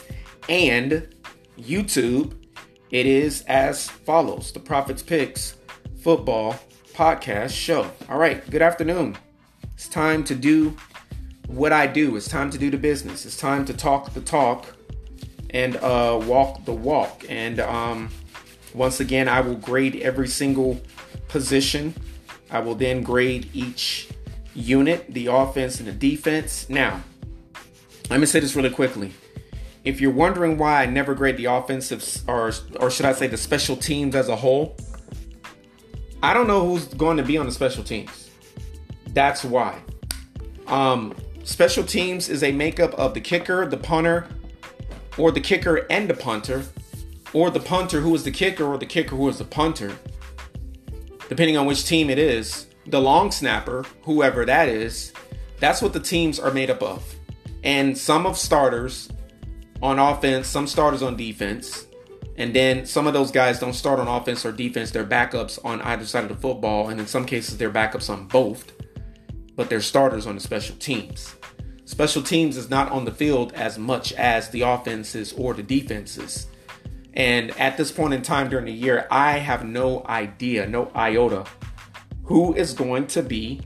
and 0.49 1.15
YouTube. 1.59 2.35
It 2.91 3.07
is 3.07 3.43
as 3.47 3.89
follows: 3.89 4.53
The 4.53 4.61
Prophets 4.61 5.03
Picks 5.03 5.57
Football 6.03 6.57
Podcast 6.93 7.51
Show. 7.51 7.91
All 8.09 8.19
right, 8.19 8.49
good 8.51 8.63
afternoon. 8.63 9.17
It's 9.83 9.89
time 9.89 10.23
to 10.25 10.37
do 10.37 10.77
what 11.49 11.73
I 11.73 11.89
do. 11.89 12.15
It's 12.15 12.29
time 12.29 12.51
to 12.51 12.57
do 12.57 12.71
the 12.71 12.77
business. 12.77 13.27
It's 13.27 13.37
time 13.37 13.65
to 13.65 13.75
talk 13.75 14.15
the 14.15 14.21
talk 14.21 14.77
and 15.51 15.75
uh, 15.79 16.21
walk 16.23 16.65
the 16.65 16.73
walk. 16.73 17.25
And 17.29 17.59
um, 17.59 18.11
once 18.75 19.01
again, 19.01 19.29
I 19.29 19.41
will 19.41 19.57
grade 19.57 19.97
every 19.97 20.29
single 20.29 20.81
position 21.27 21.95
I 22.49 22.61
will 22.61 22.77
then 22.77 23.03
grade 23.03 23.51
each 23.53 24.09
unit, 24.55 25.13
the 25.13 25.27
offense 25.27 25.81
and 25.81 25.89
the 25.89 25.93
defense. 25.93 26.69
Now, 26.71 27.03
let 28.09 28.21
me 28.21 28.27
say 28.27 28.39
this 28.39 28.55
really 28.55 28.71
quickly. 28.71 29.13
If 29.83 30.01
you're 30.01 30.13
wondering 30.13 30.59
why 30.59 30.85
I 30.85 30.87
never 30.87 31.13
grade 31.13 31.39
the 31.39 31.47
offensive 31.47 32.23
or 32.29 32.53
or 32.79 32.89
should 32.89 33.07
I 33.07 33.15
say 33.15 33.27
the 33.27 33.37
special 33.37 33.75
teams 33.75 34.15
as 34.15 34.29
a 34.29 34.37
whole, 34.37 34.77
I 36.23 36.35
don't 36.35 36.47
know 36.47 36.65
who's 36.69 36.85
going 36.85 37.17
to 37.17 37.25
be 37.25 37.37
on 37.37 37.47
the 37.47 37.53
special 37.53 37.83
teams. 37.83 38.22
That's 39.13 39.45
why. 39.45 39.81
Um, 40.67 41.15
special 41.45 41.85
teams 41.85 42.29
is 42.29 42.43
a 42.43 42.53
makeup 42.53 42.95
of 42.95 43.15
the 43.15 43.21
kicker, 43.21 43.67
the 43.67 43.77
punter, 43.77 44.29
or 45.19 45.31
the 45.31 45.41
kicker 45.41 45.87
and 45.91 46.09
the 46.09 46.15
punter, 46.15 46.65
or 47.33 47.51
the 47.51 47.61
punter 47.61 48.01
who 48.01 48.15
is 48.15 48.25
the 48.25 48.31
kicker, 48.31 48.65
or 48.65 48.79
the 48.79 48.87
kicker 48.87 49.17
who 49.17 49.29
is 49.29 49.39
the 49.39 49.45
punter 49.45 49.93
depending 51.33 51.57
on 51.57 51.65
which 51.65 51.87
team 51.87 52.11
it 52.11 52.19
is, 52.19 52.67
the 52.87 53.01
long 53.01 53.31
snapper, 53.31 53.87
whoever 54.03 54.45
that 54.45 54.69
is, 54.69 55.15
that's 55.61 55.81
what 55.81 55.95
the 55.95 55.99
teams 55.99 56.39
are 56.39 56.51
made 56.51 56.69
up 56.69 56.83
of. 56.83 57.15
And 57.65 57.97
some 57.97 58.27
of 58.27 58.37
starters 58.37 59.09
on 59.83 59.99
offense, 59.99 60.47
some 60.47 60.67
starters 60.67 61.03
on 61.03 61.17
defense. 61.17 61.87
And 62.37 62.55
then 62.55 62.85
some 62.85 63.07
of 63.07 63.15
those 63.15 63.31
guys 63.31 63.59
don't 63.59 63.73
start 63.73 63.99
on 63.99 64.09
offense 64.09 64.45
or 64.45 64.53
defense. 64.53 64.91
They're 64.91 65.07
backups 65.07 65.59
on 65.65 65.81
either 65.81 66.05
side 66.05 66.25
of 66.25 66.29
the 66.29 66.37
football. 66.37 66.91
And 66.91 67.01
in 67.01 67.07
some 67.07 67.25
cases, 67.25 67.57
they're 67.57 67.71
backups 67.71 68.11
on 68.11 68.27
both. 68.27 68.73
But 69.57 69.69
they're 69.69 69.81
starters 69.81 70.27
on 70.27 70.35
the 70.35 70.41
special 70.41 70.77
teams. 70.77 71.35
Special 71.85 72.23
teams 72.23 72.57
is 72.57 72.71
not 72.71 72.91
on 72.91 73.05
the 73.05 73.13
field 73.13 73.53
as 73.53 73.79
much 73.79 74.13
as 74.15 74.49
the 74.49 74.63
offenses 74.63 75.33
or 75.35 75.53
the 75.53 75.63
defenses. 75.63 76.47
And 77.15 77.51
at 77.59 77.77
this 77.77 77.93
point 77.93 78.15
in 78.15 78.23
time 78.23 78.49
during 78.49 78.65
the 78.65 78.73
year, 78.73 79.07
I 79.11 79.39
have 79.39 79.65
no 79.65 80.05
idea, 80.07 80.67
no 80.67 80.91
iota, 80.97 81.45
who 82.25 82.55
is 82.55 82.73
going 82.73 83.09
to 83.09 83.23
be 83.23 83.61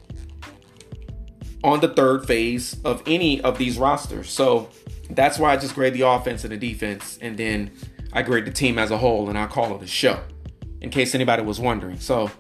on 1.63 1.81
the 1.81 1.89
third 1.89 2.27
phase 2.27 2.77
of 2.85 3.03
any 3.07 3.41
of 3.43 3.59
these 3.59 3.79
rosters. 3.79 4.31
So 4.31 4.71
that's 5.11 5.39
why 5.39 5.53
I 5.53 5.57
just 5.57 5.75
grade 5.75 5.95
the 5.95 6.03
offense 6.03 6.43
and 6.43 6.53
the 6.53 6.57
defense 6.57 7.19
and 7.23 7.37
then 7.37 7.71
I 8.13 8.23
grade 8.23 8.47
the 8.47 8.51
team 8.51 8.79
as 8.79 8.91
a 8.91 8.97
whole, 8.97 9.29
and 9.29 9.37
I 9.37 9.47
call 9.47 9.77
it 9.77 9.83
a 9.83 9.87
show. 9.87 10.19
In 10.81 10.89
case 10.89 11.15
anybody 11.15 11.43
was 11.43 11.61
wondering, 11.61 11.99
so 11.99 12.31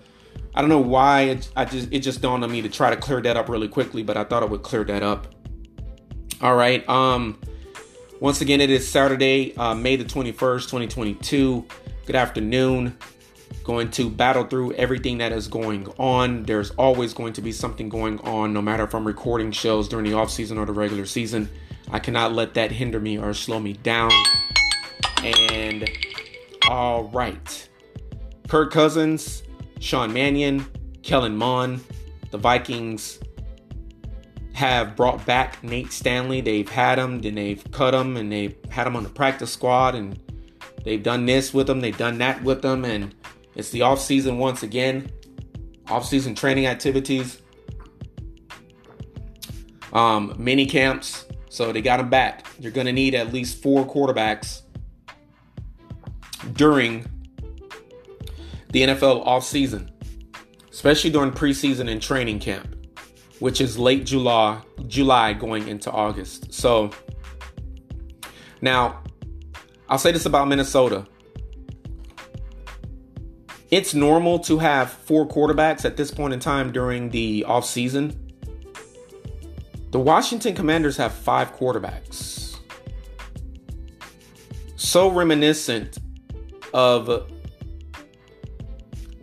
I 0.56 0.62
don't 0.62 0.70
know 0.70 0.80
why 0.80 1.22
it, 1.22 1.50
I 1.54 1.66
just 1.66 1.92
it 1.92 2.00
just 2.00 2.22
dawned 2.22 2.42
on 2.42 2.50
me 2.50 2.62
to 2.62 2.68
try 2.68 2.90
to 2.90 2.96
clear 2.96 3.20
that 3.20 3.36
up 3.36 3.48
really 3.48 3.68
quickly, 3.68 4.02
but 4.02 4.16
I 4.16 4.24
thought 4.24 4.42
I 4.42 4.46
would 4.46 4.62
clear 4.62 4.84
that 4.84 5.02
up. 5.02 5.34
All 6.40 6.56
right. 6.56 6.86
Um, 6.88 7.38
once 8.20 8.40
again, 8.40 8.60
it 8.60 8.70
is 8.70 8.88
Saturday, 8.88 9.54
uh, 9.56 9.74
May 9.74 9.96
the 9.96 10.04
twenty 10.04 10.32
first, 10.32 10.70
twenty 10.70 10.86
twenty 10.86 11.14
two. 11.14 11.66
Good 12.06 12.16
afternoon 12.16 12.96
going 13.64 13.90
to 13.90 14.08
battle 14.08 14.44
through 14.44 14.72
everything 14.74 15.18
that 15.18 15.32
is 15.32 15.48
going 15.48 15.86
on. 15.98 16.44
There's 16.44 16.70
always 16.72 17.12
going 17.12 17.32
to 17.34 17.42
be 17.42 17.52
something 17.52 17.88
going 17.88 18.20
on, 18.20 18.52
no 18.52 18.62
matter 18.62 18.84
if 18.84 18.94
I'm 18.94 19.06
recording 19.06 19.50
shows 19.50 19.88
during 19.88 20.04
the 20.04 20.14
off 20.14 20.30
season 20.30 20.56
or 20.56 20.66
the 20.66 20.72
regular 20.72 21.04
season. 21.04 21.48
I 21.90 21.98
cannot 21.98 22.32
let 22.32 22.54
that 22.54 22.70
hinder 22.70 23.00
me 23.00 23.18
or 23.18 23.34
slow 23.34 23.58
me 23.58 23.72
down. 23.74 24.10
And 25.22 25.88
all 26.68 27.04
right, 27.04 27.68
Kirk 28.48 28.72
Cousins, 28.72 29.42
Sean 29.80 30.12
Mannion, 30.12 30.66
Kellen 31.02 31.36
Mond, 31.36 31.80
the 32.30 32.38
Vikings 32.38 33.18
have 34.52 34.96
brought 34.96 35.24
back 35.26 35.62
Nate 35.62 35.92
Stanley. 35.92 36.40
They've 36.40 36.68
had 36.68 36.98
him, 36.98 37.20
then 37.20 37.34
they've 37.34 37.62
cut 37.72 37.94
him, 37.94 38.16
and 38.16 38.32
they've 38.32 38.56
had 38.70 38.86
him 38.86 38.96
on 38.96 39.02
the 39.02 39.10
practice 39.10 39.52
squad, 39.52 39.94
and 39.94 40.18
they've 40.82 41.02
done 41.02 41.26
this 41.26 41.52
with 41.52 41.68
him, 41.68 41.80
they've 41.80 41.96
done 41.96 42.18
that 42.18 42.42
with 42.42 42.64
him, 42.64 42.84
and 42.84 43.14
it's 43.54 43.70
the 43.70 43.82
off 43.82 44.00
season 44.00 44.38
once 44.38 44.62
again. 44.62 45.10
Off 45.88 46.06
season 46.06 46.34
training 46.34 46.66
activities. 46.66 47.40
Um, 49.92 50.34
mini 50.38 50.66
camps. 50.66 51.26
So 51.48 51.72
they 51.72 51.80
got 51.80 51.98
them 51.98 52.10
back. 52.10 52.46
You're 52.58 52.72
going 52.72 52.86
to 52.86 52.92
need 52.92 53.14
at 53.14 53.32
least 53.32 53.62
four 53.62 53.86
quarterbacks 53.86 54.62
during 56.52 57.06
the 58.76 58.82
NFL 58.82 59.24
off 59.24 59.42
season, 59.42 59.90
especially 60.70 61.08
during 61.08 61.30
preseason 61.30 61.90
and 61.90 62.02
training 62.02 62.38
camp, 62.38 62.76
which 63.38 63.62
is 63.62 63.78
late 63.78 64.04
July, 64.04 64.60
July 64.86 65.32
going 65.32 65.66
into 65.66 65.90
August. 65.90 66.52
So 66.52 66.90
now 68.60 69.02
I'll 69.88 69.96
say 69.96 70.12
this 70.12 70.26
about 70.26 70.48
Minnesota 70.48 71.06
it's 73.70 73.94
normal 73.94 74.40
to 74.40 74.58
have 74.58 74.92
four 74.92 75.26
quarterbacks 75.26 75.86
at 75.86 75.96
this 75.96 76.10
point 76.10 76.34
in 76.34 76.38
time 76.38 76.70
during 76.70 77.08
the 77.08 77.46
offseason. 77.48 78.14
The 79.90 79.98
Washington 79.98 80.54
Commanders 80.54 80.98
have 80.98 81.14
five 81.14 81.56
quarterbacks. 81.56 82.58
So 84.76 85.10
reminiscent 85.10 85.96
of 86.74 87.32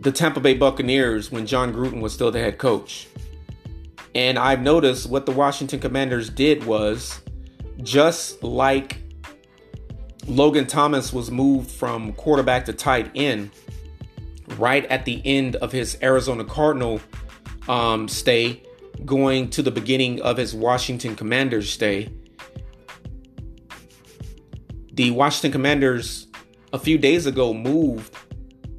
the 0.04 0.12
Tampa 0.12 0.38
Bay 0.38 0.52
Buccaneers 0.52 1.32
when 1.32 1.46
Jon 1.46 1.72
Gruden 1.72 2.02
was 2.02 2.12
still 2.12 2.30
the 2.30 2.38
head 2.38 2.58
coach. 2.58 3.08
And 4.14 4.38
I've 4.38 4.60
noticed 4.60 5.08
what 5.08 5.24
the 5.24 5.32
Washington 5.32 5.80
Commanders 5.80 6.28
did 6.28 6.64
was 6.64 7.22
just 7.82 8.42
like 8.44 8.98
Logan 10.26 10.66
Thomas 10.66 11.10
was 11.10 11.30
moved 11.30 11.70
from 11.70 12.12
quarterback 12.12 12.66
to 12.66 12.74
tight 12.74 13.10
end 13.14 13.50
right 14.58 14.84
at 14.86 15.06
the 15.06 15.22
end 15.24 15.56
of 15.56 15.72
his 15.72 15.96
Arizona 16.02 16.44
Cardinal 16.44 17.00
um, 17.66 18.06
stay, 18.06 18.62
going 19.06 19.48
to 19.50 19.62
the 19.62 19.70
beginning 19.70 20.20
of 20.20 20.36
his 20.36 20.54
Washington 20.54 21.16
Commanders 21.16 21.70
stay. 21.70 22.12
The 24.92 25.10
Washington 25.12 25.50
Commanders 25.50 26.26
a 26.74 26.78
few 26.78 26.98
days 26.98 27.24
ago 27.24 27.54
moved 27.54 28.14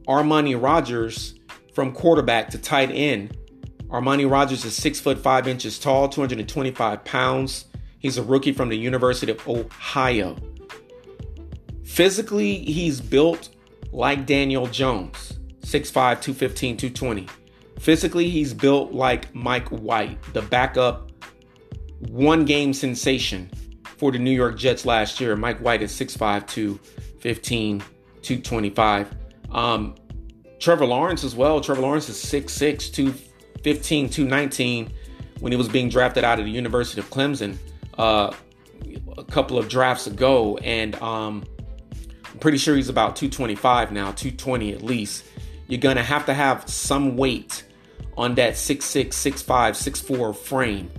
Armani 0.08 0.62
Rogers 0.62 1.36
from 1.74 1.92
quarterback 1.92 2.50
to 2.50 2.58
tight 2.58 2.92
end. 2.92 3.38
Armani 3.88 4.30
Rogers 4.30 4.66
is 4.66 4.76
six 4.76 5.00
foot 5.00 5.18
five 5.18 5.48
inches 5.48 5.80
tall, 5.80 6.10
225 6.10 7.04
pounds. 7.04 7.66
He's 8.00 8.18
a 8.18 8.24
rookie 8.24 8.52
from 8.52 8.70
the 8.70 8.78
University 8.78 9.32
of 9.32 9.48
Ohio. 9.48 10.36
Physically, 11.84 12.58
he's 12.58 13.02
built 13.02 13.50
like 13.92 14.26
Daniel 14.26 14.68
Jones. 14.68 15.40
6'5, 15.62 16.22
215, 16.22 16.78
220. 16.78 17.28
Physically, 17.80 18.30
he's 18.30 18.54
built 18.54 18.92
like 18.92 19.34
Mike 19.34 19.70
White, 19.70 20.22
the 20.34 20.42
backup 20.44 21.12
one 22.10 22.46
game 22.46 22.74
sensation 22.74 23.50
for 23.98 24.12
the 24.12 24.20
New 24.20 24.32
York 24.32 24.58
Jets 24.58 24.86
last 24.86 25.20
year. 25.20 25.36
Mike 25.36 25.60
White 25.60 25.82
is 25.82 25.92
6'5, 25.92 26.46
215, 26.48 27.80
225. 27.80 29.25
Um, 29.56 29.96
Trevor 30.60 30.86
Lawrence 30.86 31.24
as 31.24 31.36
well. 31.36 31.60
Trevor 31.62 31.82
Lawrence 31.82 32.08
is 32.10 32.18
6'6, 32.18 32.94
215, 32.94 34.10
219 34.10 34.94
when 35.40 35.52
he 35.52 35.58
was 35.58 35.68
being 35.68 35.90
drafted 35.90 36.24
out 36.24 36.40
of 36.40 36.46
the 36.46 36.52
University 36.52 37.02
of 37.02 37.10
Clemson 37.10 37.58
uh, 37.98 38.32
a 39.18 39.24
couple 39.24 39.58
of 39.58 39.68
drafts 39.68 40.06
ago. 40.06 40.58
And 40.60 40.96
um, 41.02 41.44
I'm 42.32 42.40
pretty 42.40 42.60
sure 42.60 42.76
he's 42.76 42.90
about 42.90 43.16
225 43.16 43.92
now, 43.92 44.12
220 44.12 44.74
at 44.74 44.84
least 44.84 45.26
you're 45.68 45.82
going 45.82 45.98
to 45.98 46.04
have 46.04 46.26
to 46.26 46.34
have 46.34 46.68
some 46.70 47.18
weight 47.18 47.64
on 48.18 48.36
that 48.36 48.54
6'6, 48.54 49.08
6'5, 49.08 49.46
6'4 49.46 50.36
frame. 50.36 50.92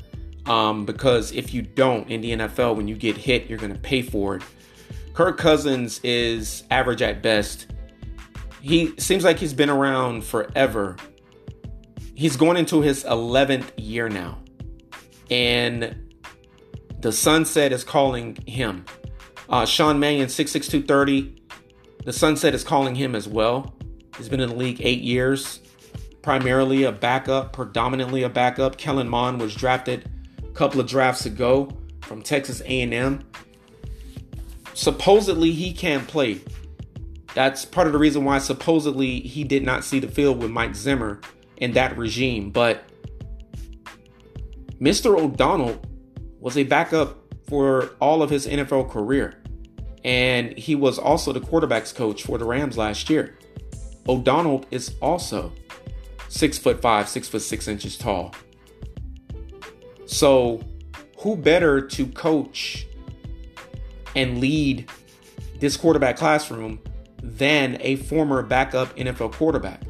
Um, 0.46 0.84
because 0.84 1.32
if 1.32 1.52
you 1.52 1.62
don't 1.62 2.08
in 2.08 2.20
the 2.20 2.32
NFL, 2.32 2.76
when 2.76 2.86
you 2.86 2.94
get 2.94 3.16
hit, 3.16 3.48
you're 3.48 3.58
going 3.58 3.72
to 3.72 3.78
pay 3.78 4.02
for 4.02 4.36
it. 4.36 4.42
Kirk 5.12 5.38
Cousins 5.38 6.00
is 6.04 6.62
average 6.70 7.02
at 7.02 7.22
best. 7.22 7.66
He 8.66 8.92
seems 8.98 9.22
like 9.22 9.38
he's 9.38 9.54
been 9.54 9.70
around 9.70 10.24
forever. 10.24 10.96
He's 12.16 12.36
going 12.36 12.56
into 12.56 12.80
his 12.80 13.04
11th 13.04 13.70
year 13.76 14.08
now. 14.08 14.38
And 15.30 16.12
the 16.98 17.12
sunset 17.12 17.70
is 17.70 17.84
calling 17.84 18.34
him. 18.44 18.84
Uh, 19.48 19.66
Sean 19.66 20.00
Mannion, 20.00 20.26
6'6, 20.26 20.68
230. 20.68 21.44
The 22.04 22.12
sunset 22.12 22.54
is 22.54 22.64
calling 22.64 22.96
him 22.96 23.14
as 23.14 23.28
well. 23.28 23.72
He's 24.16 24.28
been 24.28 24.40
in 24.40 24.48
the 24.48 24.56
league 24.56 24.80
eight 24.82 25.00
years, 25.00 25.60
primarily 26.22 26.82
a 26.82 26.90
backup, 26.90 27.52
predominantly 27.52 28.24
a 28.24 28.28
backup. 28.28 28.78
Kellen 28.78 29.08
Mond 29.08 29.40
was 29.40 29.54
drafted 29.54 30.10
a 30.42 30.50
couple 30.54 30.80
of 30.80 30.88
drafts 30.88 31.24
ago 31.24 31.70
from 32.00 32.20
Texas 32.20 32.62
A&M. 32.62 33.22
Supposedly 34.74 35.52
he 35.52 35.72
can't 35.72 36.08
play. 36.08 36.40
That's 37.36 37.66
part 37.66 37.86
of 37.86 37.92
the 37.92 37.98
reason 37.98 38.24
why 38.24 38.38
supposedly 38.38 39.20
he 39.20 39.44
did 39.44 39.62
not 39.62 39.84
see 39.84 39.98
the 39.98 40.08
field 40.08 40.38
with 40.38 40.50
Mike 40.50 40.74
Zimmer 40.74 41.20
in 41.58 41.72
that 41.72 41.98
regime. 41.98 42.48
But 42.48 42.82
Mr. 44.80 45.18
O'Donnell 45.18 45.78
was 46.40 46.56
a 46.56 46.64
backup 46.64 47.18
for 47.46 47.90
all 48.00 48.22
of 48.22 48.30
his 48.30 48.46
NFL 48.46 48.90
career. 48.90 49.42
And 50.02 50.56
he 50.56 50.74
was 50.74 50.98
also 50.98 51.30
the 51.30 51.40
quarterback's 51.40 51.92
coach 51.92 52.22
for 52.22 52.38
the 52.38 52.46
Rams 52.46 52.78
last 52.78 53.10
year. 53.10 53.36
O'Donnell 54.08 54.64
is 54.70 54.94
also 55.02 55.52
six 56.30 56.56
foot 56.56 56.80
five, 56.80 57.06
six 57.06 57.28
foot 57.28 57.42
six 57.42 57.68
inches 57.68 57.98
tall. 57.98 58.34
So, 60.06 60.62
who 61.18 61.36
better 61.36 61.82
to 61.86 62.06
coach 62.06 62.86
and 64.14 64.38
lead 64.38 64.88
this 65.60 65.76
quarterback 65.76 66.16
classroom 66.16 66.80
than 67.26 67.78
a 67.80 67.96
former 67.96 68.42
backup 68.42 68.94
NFL 68.96 69.32
quarterback? 69.32 69.82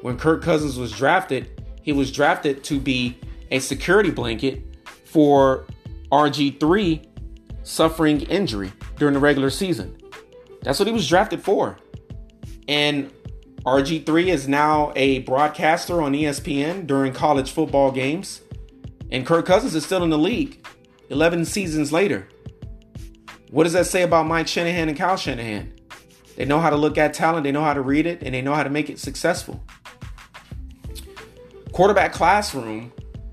When 0.00 0.18
Kirk 0.18 0.42
Cousins 0.42 0.76
was 0.76 0.92
drafted, 0.92 1.62
he 1.82 1.92
was 1.92 2.10
drafted 2.10 2.64
to 2.64 2.80
be 2.80 3.18
a 3.50 3.58
security 3.58 4.10
blanket 4.10 4.62
for 5.04 5.66
RG3 6.10 7.06
suffering 7.62 8.22
injury 8.22 8.72
during 8.96 9.14
the 9.14 9.20
regular 9.20 9.50
season. 9.50 9.96
That's 10.62 10.78
what 10.78 10.86
he 10.86 10.92
was 10.92 11.08
drafted 11.08 11.42
for. 11.42 11.78
And 12.68 13.12
RG3 13.64 14.26
is 14.26 14.48
now 14.48 14.92
a 14.96 15.20
broadcaster 15.20 16.02
on 16.02 16.12
ESPN 16.12 16.86
during 16.86 17.12
college 17.12 17.50
football 17.50 17.92
games. 17.92 18.40
And 19.10 19.26
Kirk 19.26 19.46
Cousins 19.46 19.74
is 19.74 19.84
still 19.84 20.02
in 20.02 20.10
the 20.10 20.18
league 20.18 20.66
11 21.10 21.44
seasons 21.44 21.92
later. 21.92 22.28
What 23.50 23.64
does 23.64 23.74
that 23.74 23.86
say 23.86 24.02
about 24.02 24.26
Mike 24.26 24.48
Shanahan 24.48 24.88
and 24.88 24.96
Kyle 24.96 25.16
Shanahan? 25.16 25.71
They 26.42 26.48
know 26.48 26.58
how 26.58 26.70
to 26.70 26.76
look 26.76 26.98
at 26.98 27.14
talent, 27.14 27.44
they 27.44 27.52
know 27.52 27.62
how 27.62 27.72
to 27.72 27.82
read 27.82 28.04
it, 28.04 28.20
and 28.20 28.34
they 28.34 28.42
know 28.42 28.52
how 28.52 28.64
to 28.64 28.68
make 28.68 28.90
it 28.90 28.98
successful. 28.98 29.62
Quarterback 31.70 32.12
classroom, 32.12 32.92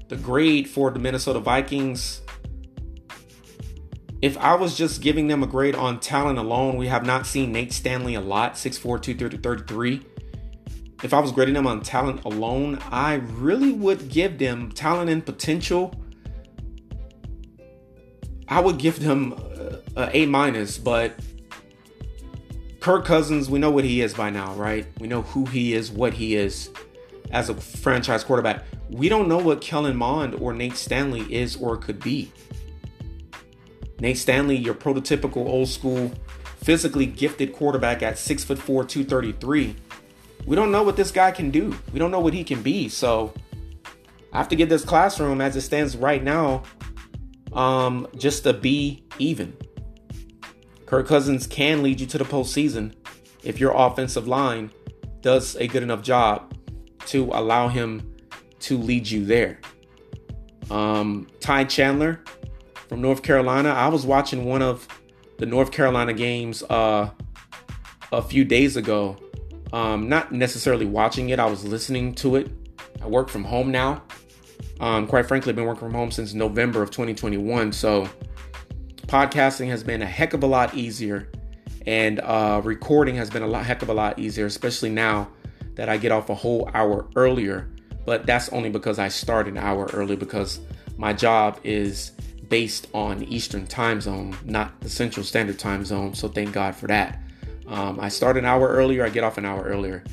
the 0.09 0.15
grade 0.15 0.69
for 0.69 0.91
the 0.91 0.99
Minnesota 0.99 1.39
Vikings. 1.39 2.21
If 4.21 4.37
I 4.37 4.53
was 4.53 4.77
just 4.77 5.01
giving 5.01 5.25
them 5.25 5.41
a 5.41 5.47
grade 5.47 5.73
on 5.73 5.99
talent 5.99 6.37
alone, 6.37 6.77
we 6.77 6.85
have 6.85 7.03
not 7.03 7.25
seen 7.25 7.51
Nate 7.51 7.73
Stanley 7.73 8.13
a 8.13 8.21
lot, 8.21 8.53
6'4, 8.53 9.01
233 9.01 10.05
if 11.01 11.11
I 11.11 11.19
was 11.19 11.31
grading 11.31 11.55
them 11.55 11.65
on 11.65 11.81
talent 11.81 12.23
alone, 12.25 12.77
I 12.91 13.15
really 13.15 13.71
would 13.71 14.09
give 14.09 14.37
them 14.37 14.71
talent 14.71 15.09
and 15.09 15.25
potential. 15.25 15.95
I 18.47 18.59
would 18.59 18.77
give 18.77 18.99
them 18.99 19.33
a, 19.95 20.15
a 20.15 20.25
minus, 20.27 20.77
but 20.77 21.15
Kirk 22.79 23.03
Cousins, 23.05 23.49
we 23.49 23.59
know 23.59 23.71
what 23.71 23.83
he 23.83 24.01
is 24.01 24.13
by 24.13 24.29
now, 24.29 24.53
right? 24.53 24.87
We 24.99 25.07
know 25.07 25.23
who 25.23 25.45
he 25.45 25.73
is, 25.73 25.91
what 25.91 26.13
he 26.13 26.35
is 26.35 26.69
as 27.31 27.49
a 27.49 27.53
franchise 27.53 28.23
quarterback. 28.23 28.63
We 28.89 29.09
don't 29.09 29.27
know 29.27 29.37
what 29.37 29.61
Kellen 29.61 29.97
Mond 29.97 30.35
or 30.35 30.53
Nate 30.53 30.77
Stanley 30.77 31.21
is 31.33 31.55
or 31.57 31.77
could 31.77 31.99
be. 31.99 32.31
Nate 33.99 34.17
Stanley, 34.17 34.55
your 34.55 34.73
prototypical 34.73 35.45
old 35.45 35.67
school, 35.67 36.11
physically 36.57 37.05
gifted 37.05 37.53
quarterback 37.53 38.01
at 38.01 38.17
six 38.17 38.43
foot 38.43 38.57
four, 38.57 38.85
233. 38.85 39.75
We 40.45 40.55
don't 40.55 40.71
know 40.71 40.83
what 40.83 40.95
this 40.95 41.11
guy 41.11 41.31
can 41.31 41.51
do. 41.51 41.75
We 41.91 41.99
don't 41.99 42.11
know 42.11 42.21
what 42.21 42.33
he 42.33 42.45
can 42.45 42.61
be. 42.61 42.87
So 42.87 43.33
I 44.31 44.37
have 44.37 44.47
to 44.49 44.55
give 44.55 44.69
this 44.69 44.85
classroom 44.85 45.41
as 45.41 45.55
it 45.57 45.61
stands 45.61 45.97
right 45.97 46.23
now, 46.23 46.63
um, 47.51 48.07
just 48.15 48.45
a 48.45 48.53
B 48.53 49.03
even. 49.17 49.55
Kirk 50.89 51.05
Cousins 51.05 51.45
can 51.45 51.83
lead 51.83 52.01
you 52.01 52.07
to 52.07 52.17
the 52.17 52.23
postseason 52.23 52.95
if 53.43 53.59
your 53.59 53.73
offensive 53.75 54.27
line 54.27 54.71
does 55.21 55.55
a 55.57 55.67
good 55.67 55.83
enough 55.83 56.01
job 56.01 56.51
to 57.05 57.25
allow 57.25 57.67
him 57.67 58.15
to 58.61 58.75
lead 58.75 59.07
you 59.07 59.23
there. 59.23 59.59
Um, 60.71 61.27
Ty 61.39 61.65
Chandler 61.65 62.23
from 62.87 63.01
North 63.01 63.21
Carolina. 63.21 63.69
I 63.69 63.87
was 63.87 64.03
watching 64.03 64.45
one 64.45 64.63
of 64.63 64.87
the 65.37 65.45
North 65.45 65.71
Carolina 65.71 66.11
games 66.11 66.63
uh, 66.63 67.11
a 68.11 68.21
few 68.23 68.43
days 68.43 68.75
ago. 68.75 69.15
Um, 69.71 70.09
not 70.09 70.31
necessarily 70.31 70.87
watching 70.87 71.29
it, 71.29 71.37
I 71.37 71.45
was 71.45 71.63
listening 71.63 72.15
to 72.15 72.35
it. 72.35 72.49
I 72.99 73.05
work 73.05 73.29
from 73.29 73.43
home 73.43 73.69
now. 73.69 74.01
Um, 74.79 75.05
quite 75.05 75.27
frankly, 75.27 75.51
I've 75.51 75.55
been 75.55 75.65
working 75.65 75.81
from 75.81 75.93
home 75.93 76.09
since 76.09 76.33
November 76.33 76.81
of 76.81 76.89
2021. 76.89 77.73
So 77.73 78.09
podcasting 79.09 79.69
has 79.69 79.83
been 79.83 80.03
a 80.03 80.05
heck 80.05 80.35
of 80.35 80.43
a 80.43 80.45
lot 80.45 80.75
easier, 80.75 81.31
and 81.87 82.19
uh, 82.19 82.61
recording 82.63 83.15
has 83.15 83.27
been 83.27 83.41
a 83.41 83.47
lot 83.47 83.65
heck 83.65 83.81
of 83.81 83.89
a 83.89 83.93
lot 83.93 84.19
easier, 84.19 84.45
especially 84.45 84.91
now 84.91 85.27
that 85.73 85.89
I 85.89 85.97
get 85.97 86.11
off 86.11 86.29
a 86.29 86.35
whole 86.35 86.69
hour 86.75 87.07
earlier. 87.15 87.67
But 88.05 88.27
that's 88.27 88.49
only 88.49 88.69
because 88.69 88.99
I 88.99 89.07
start 89.07 89.47
an 89.47 89.57
hour 89.57 89.89
early 89.93 90.15
because 90.15 90.59
my 90.95 91.11
job 91.11 91.59
is 91.63 92.11
based 92.49 92.87
on 92.93 93.23
Eastern 93.23 93.65
time 93.65 93.99
zone, 93.99 94.37
not 94.45 94.79
the 94.81 94.89
Central 94.89 95.23
Standard 95.23 95.57
Time 95.57 95.83
zone. 95.85 96.13
So 96.13 96.27
thank 96.27 96.53
God 96.53 96.75
for 96.75 96.85
that. 96.87 97.19
Um, 97.67 97.99
I 97.99 98.09
start 98.09 98.37
an 98.37 98.45
hour 98.45 98.67
earlier, 98.67 99.03
I 99.03 99.09
get 99.09 99.23
off 99.23 99.39
an 99.39 99.45
hour 99.45 99.63
earlier. 99.63 100.03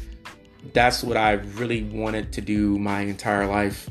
That's 0.72 1.04
what 1.04 1.18
I 1.18 1.32
really 1.32 1.84
wanted 1.84 2.32
to 2.32 2.40
do 2.40 2.78
my 2.78 3.02
entire 3.02 3.46
life 3.46 3.90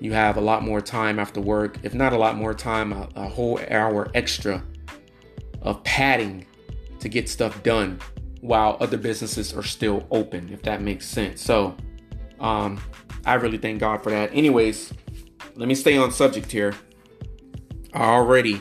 you 0.00 0.12
have 0.12 0.36
a 0.36 0.40
lot 0.40 0.62
more 0.62 0.80
time 0.80 1.18
after 1.18 1.40
work, 1.40 1.78
if 1.82 1.94
not 1.94 2.12
a 2.12 2.18
lot 2.18 2.36
more 2.36 2.54
time, 2.54 2.92
a, 2.92 3.08
a 3.16 3.28
whole 3.28 3.60
hour 3.70 4.10
extra 4.14 4.62
of 5.62 5.82
padding 5.84 6.46
to 7.00 7.08
get 7.08 7.28
stuff 7.28 7.62
done 7.62 7.98
while 8.40 8.76
other 8.80 8.96
businesses 8.96 9.52
are 9.52 9.62
still 9.62 10.06
open, 10.10 10.52
if 10.52 10.62
that 10.62 10.80
makes 10.80 11.06
sense. 11.06 11.42
So, 11.42 11.76
um, 12.38 12.80
I 13.24 13.34
really 13.34 13.58
thank 13.58 13.80
God 13.80 14.02
for 14.02 14.10
that. 14.10 14.30
Anyways, 14.32 14.92
let 15.56 15.68
me 15.68 15.74
stay 15.74 15.96
on 15.96 16.12
subject 16.12 16.50
here. 16.52 16.74
I 17.92 18.04
already 18.04 18.60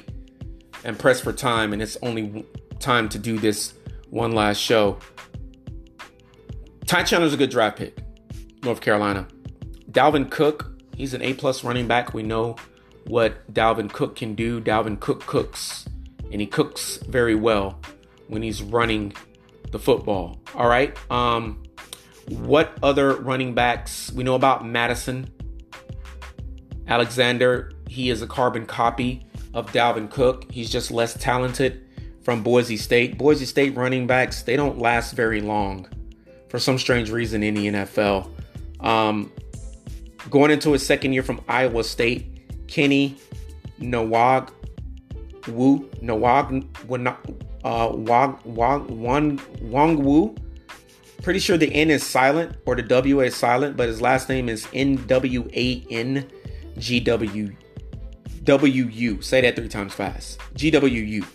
am 0.83 0.95
pressed 0.95 1.23
for 1.23 1.31
time, 1.31 1.73
and 1.73 1.81
it's 1.81 1.97
only 2.01 2.45
time 2.79 3.09
to 3.09 3.19
do 3.19 3.37
this 3.37 3.75
one 4.09 4.31
last 4.31 4.57
show. 4.57 4.97
Ty 6.85 7.03
Chandler's 7.03 7.33
a 7.33 7.37
good 7.37 7.51
draft 7.51 7.77
pick, 7.77 7.99
North 8.63 8.81
Carolina. 8.81 9.27
Dalvin 9.91 10.29
Cook 10.29 10.76
He's 10.97 11.13
an 11.13 11.21
A 11.21 11.35
plus 11.35 11.63
running 11.63 11.87
back. 11.87 12.15
We 12.15 12.23
know 12.23 12.55
what 13.05 13.53
Dalvin 13.53 13.93
Cook 13.93 14.15
can 14.15 14.33
do. 14.33 14.59
Dalvin 14.59 14.99
Cook 14.99 15.27
cooks, 15.27 15.87
and 16.31 16.41
he 16.41 16.47
cooks 16.47 16.97
very 17.07 17.35
well 17.35 17.79
when 18.27 18.41
he's 18.41 18.63
running 18.63 19.13
the 19.71 19.77
football. 19.77 20.41
All 20.55 20.67
right. 20.67 20.97
Um, 21.11 21.61
what 22.29 22.75
other 22.81 23.15
running 23.15 23.53
backs 23.53 24.11
we 24.11 24.23
know 24.23 24.33
about 24.33 24.65
Madison. 24.65 25.31
Alexander, 26.87 27.71
he 27.87 28.09
is 28.09 28.23
a 28.23 28.27
carbon 28.27 28.65
copy 28.65 29.23
of 29.53 29.71
Dalvin 29.71 30.09
Cook. 30.09 30.51
He's 30.51 30.71
just 30.71 30.89
less 30.89 31.13
talented 31.13 31.85
from 32.23 32.41
Boise 32.41 32.77
State. 32.77 33.19
Boise 33.19 33.45
State 33.45 33.75
running 33.77 34.07
backs, 34.07 34.41
they 34.41 34.55
don't 34.55 34.79
last 34.79 35.13
very 35.13 35.41
long 35.41 35.87
for 36.49 36.57
some 36.57 36.79
strange 36.79 37.11
reason 37.11 37.43
in 37.43 37.53
the 37.53 37.67
NFL. 37.67 38.31
Um, 38.79 39.31
Going 40.29 40.51
into 40.51 40.71
his 40.73 40.85
second 40.85 41.13
year 41.13 41.23
from 41.23 41.41
Iowa 41.47 41.83
State, 41.83 42.67
Kenny 42.67 43.17
Nawag 43.79 44.51
Wu 45.47 45.89
Nawag 46.01 46.67
uh, 47.63 47.89
Wang 49.61 50.03
Wu. 50.03 50.35
Pretty 51.23 51.39
sure 51.39 51.57
the 51.57 51.73
N 51.73 51.89
is 51.89 52.05
silent 52.05 52.55
or 52.65 52.75
the 52.75 52.83
W 52.83 53.21
is 53.21 53.35
silent, 53.35 53.75
but 53.75 53.87
his 53.87 54.01
last 54.01 54.29
name 54.29 54.49
is 54.49 54.67
N 54.73 54.95
W 55.07 55.49
A 55.53 55.85
N 55.89 56.27
G 56.77 56.99
W 56.99 57.55
W 58.43 58.85
U. 58.85 59.21
Say 59.21 59.41
that 59.41 59.55
three 59.55 59.67
times 59.67 59.93
fast. 59.93 60.39
G 60.55 60.71
W 60.71 61.01
U. 61.01 61.25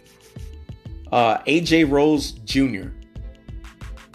Uh, 1.11 1.39
AJ 1.43 1.91
Rose 1.91 2.33
Jr. 2.33 2.89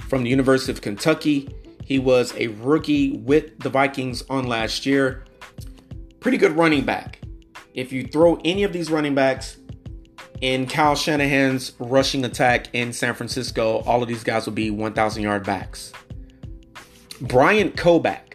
from 0.08 0.24
the 0.24 0.30
University 0.30 0.72
of 0.72 0.82
Kentucky. 0.82 1.48
He 1.88 2.00
was 2.00 2.34
a 2.36 2.48
rookie 2.48 3.14
with 3.14 3.60
the 3.60 3.70
Vikings 3.70 4.22
on 4.30 4.46
last 4.46 4.86
year. 4.86 5.24
Pretty 6.20 6.38
good 6.38 6.52
running 6.52 6.84
back. 6.84 7.22
If 7.74 7.94
you 7.94 8.04
throw 8.04 8.42
any 8.44 8.64
of 8.64 8.74
these 8.74 8.92
running 8.92 9.16
backs 9.16 9.56
in 10.42 10.68
Kyle 10.68 10.96
Shanahan's 10.96 11.72
rushing 11.80 12.26
attack 12.26 12.68
in 12.76 12.92
San 12.92 13.14
Francisco, 13.14 13.84
all 13.86 14.02
of 14.02 14.10
these 14.10 14.26
guys 14.26 14.46
will 14.46 14.54
be 14.54 14.70
1,000 14.70 15.24
yard 15.24 15.46
backs. 15.46 15.94
Bryant 17.22 17.78
Koback 17.78 18.34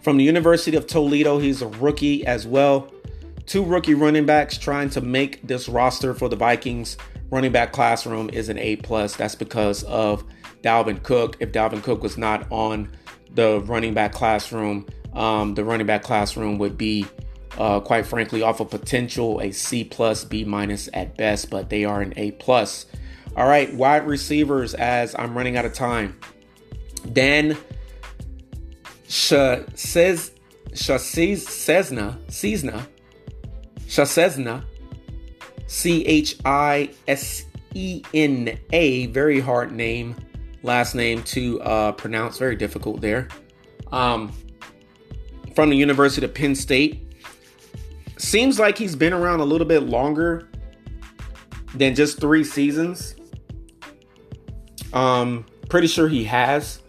from 0.00 0.16
the 0.16 0.24
University 0.24 0.78
of 0.78 0.86
Toledo, 0.86 1.40
he's 1.40 1.60
a 1.60 1.68
rookie 1.68 2.24
as 2.24 2.46
well. 2.46 2.90
Two 3.44 3.62
rookie 3.62 3.92
running 3.92 4.24
backs 4.24 4.56
trying 4.56 4.88
to 4.90 5.02
make 5.02 5.46
this 5.46 5.68
roster 5.68 6.14
for 6.14 6.30
the 6.30 6.36
Vikings 6.36 6.96
running 7.28 7.52
back 7.52 7.72
classroom 7.72 8.30
is 8.30 8.48
an 8.48 8.56
A 8.56 8.76
plus. 8.76 9.14
That's 9.14 9.34
because 9.34 9.84
of 9.84 10.24
Dalvin 10.62 11.02
Cook. 11.02 11.36
If 11.40 11.52
Dalvin 11.52 11.82
Cook 11.82 12.02
was 12.02 12.18
not 12.18 12.46
on 12.50 12.90
the 13.32 13.60
running 13.60 13.94
back 13.94 14.12
classroom, 14.12 14.86
um, 15.14 15.54
the 15.54 15.64
running 15.64 15.86
back 15.86 16.02
classroom 16.02 16.58
would 16.58 16.76
be, 16.76 17.06
uh, 17.58 17.80
quite 17.80 18.06
frankly, 18.06 18.42
off 18.42 18.60
of 18.60 18.70
potential 18.70 19.40
a 19.40 19.52
C 19.52 19.84
plus, 19.84 20.24
B 20.24 20.44
minus 20.44 20.88
at 20.92 21.16
best, 21.16 21.50
but 21.50 21.70
they 21.70 21.84
are 21.84 22.00
an 22.00 22.12
A 22.16 22.32
plus. 22.32 22.86
All 23.36 23.46
right, 23.46 23.72
wide 23.74 24.06
receivers. 24.06 24.74
As 24.74 25.14
I'm 25.18 25.36
running 25.36 25.56
out 25.56 25.64
of 25.64 25.72
time, 25.72 26.18
Dan 27.12 27.56
Sh- 29.08 29.64
says 29.74 30.32
Cesna 30.72 32.16
Cesna 32.28 32.86
Chasesna 33.86 34.64
C 35.66 36.04
H 36.06 36.36
I 36.44 36.90
S 37.08 37.44
E 37.74 38.02
N 38.14 38.58
A, 38.72 39.06
very 39.06 39.40
hard 39.40 39.72
name 39.72 40.16
last 40.62 40.94
name 40.94 41.22
to 41.24 41.60
uh, 41.62 41.92
pronounce, 41.92 42.38
very 42.38 42.56
difficult 42.56 43.00
there. 43.00 43.28
Um, 43.92 44.32
from 45.54 45.70
the 45.70 45.76
University 45.76 46.24
of 46.24 46.34
Penn 46.34 46.54
State. 46.54 47.06
Seems 48.16 48.58
like 48.58 48.76
he's 48.76 48.94
been 48.94 49.12
around 49.12 49.40
a 49.40 49.44
little 49.44 49.66
bit 49.66 49.84
longer 49.84 50.48
than 51.74 51.94
just 51.94 52.20
three 52.20 52.44
seasons. 52.44 53.14
Um, 54.92 55.46
pretty 55.68 55.86
sure 55.86 56.08
he 56.08 56.24
has. 56.24 56.80